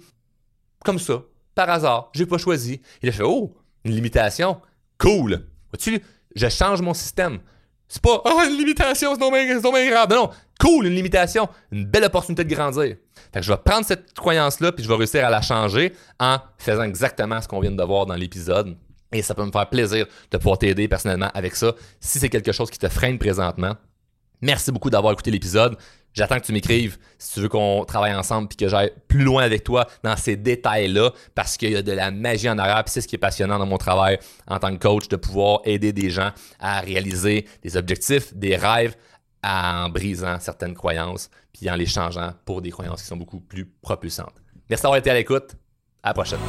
comme 0.85 0.99
ça, 0.99 1.23
par 1.55 1.69
hasard. 1.69 2.09
J'ai 2.13 2.25
pas 2.25 2.37
choisi. 2.37 2.81
Là, 3.01 3.11
je 3.11 3.17
fais 3.17 3.23
Oh, 3.25 3.53
une 3.83 3.93
limitation. 3.93 4.61
Cool. 4.97 5.45
Vois-tu, 5.71 6.01
je 6.35 6.47
change 6.49 6.81
mon 6.81 6.93
système. 6.93 7.39
C'est 7.89 8.04
pas 8.04 8.21
oh, 8.23 8.41
une 8.47 8.56
limitation, 8.56 9.15
c'est 9.15 9.19
non 9.19 9.32
grave. 9.32 10.10
Non, 10.12 10.30
cool, 10.60 10.86
une 10.86 10.93
limitation, 10.93 11.49
une 11.71 11.86
belle 11.86 12.04
opportunité 12.04 12.43
de 12.43 12.54
grandir. 12.54 12.95
Fait 13.34 13.39
que 13.39 13.41
je 13.41 13.52
vais 13.52 13.58
prendre 13.58 13.84
cette 13.84 14.13
croyance-là, 14.13 14.71
puis 14.71 14.84
je 14.84 14.89
vais 14.89 14.95
réussir 14.95 15.25
à 15.25 15.32
la 15.32 15.41
changer 15.41 15.93
en 16.19 16.38
faisant 16.60 16.84
exactement 16.84 17.41
ce 17.41 17.47
qu'on 17.47 17.60
vient 17.60 17.71
de 17.71 17.84
voir 17.84 18.06
dans 18.06 18.13
l'épisode. 18.13 18.78
Et 19.12 19.23
ça 19.23 19.34
peut 19.34 19.43
me 19.43 19.52
faire 19.52 19.67
plaisir 19.67 20.06
de 20.30 20.38
pouvoir 20.38 20.60
t'aider 20.60 20.88
personnellement 20.88 21.32
avec 21.34 21.56
ça. 21.56 21.73
Si 21.99 22.19
c'est 22.19 22.30
quelque 22.30 22.52
chose 22.52 22.69
qui 22.69 22.78
te 22.78 22.88
freine 22.88 23.17
présentement, 23.17 23.75
merci 24.39 24.71
beaucoup 24.71 24.91
d'avoir 24.91 25.13
écouté 25.13 25.32
l'épisode. 25.32 25.75
J'attends 26.13 26.39
que 26.39 26.45
tu 26.45 26.54
m'écrives 26.54 26.98
si 27.17 27.34
tu 27.34 27.41
veux 27.41 27.50
qu'on 27.50 27.86
travaille 27.86 28.13
ensemble 28.13 28.48
puis 28.48 28.58
que 28.58 28.67
j'aille 28.67 28.91
plus 29.08 29.24
loin 29.24 29.43
avec 29.43 29.63
toi 29.63 29.88
dans 30.04 30.15
ces 30.15 30.36
détails-là 30.36 31.12
parce 31.36 31.58
qu'il 31.58 31.72
y 31.72 31.76
a 31.76 31.82
de 31.82 31.91
la 31.91 32.12
magie 32.12 32.50
en 32.50 32.58
arrière. 32.58 32.84
Puis 32.84 32.93
c'est 32.93 33.02
ce 33.02 33.08
qui 33.08 33.15
est 33.15 33.19
passionnant 33.19 33.60
dans 33.60 33.65
mon 33.65 33.78
travail 33.78 34.19
en 34.48 34.60
tant 34.60 34.76
que 34.76 34.82
coach 34.82 35.08
de 35.08 35.15
pouvoir 35.15 35.62
aider 35.65 35.93
des 35.93 36.10
gens 36.10 36.32
à 36.60 36.80
réaliser 36.82 37.45
des 37.62 37.78
objectifs, 37.78 38.34
des 38.34 38.56
rêves 38.56 38.95
en 39.43 39.89
brisant 39.89 40.39
certaines 40.39 40.74
croyances 40.74 41.30
puis 41.54 41.69
en 41.69 41.76
les 41.76 41.86
changeant 41.86 42.34
pour 42.45 42.62
des 42.62 42.72
croyances 42.72 43.02
qui 43.02 43.08
sont 43.08 43.17
beaucoup 43.17 43.39
plus 43.39 43.65
propulsantes. 43.65 44.36
Merci 44.69 44.84
d'avoir 44.84 45.00
été 45.00 45.10
à 45.10 45.13
l'écoute. 45.13 45.56
À 46.04 46.10
la 46.10 46.13
prochaine. 46.13 46.39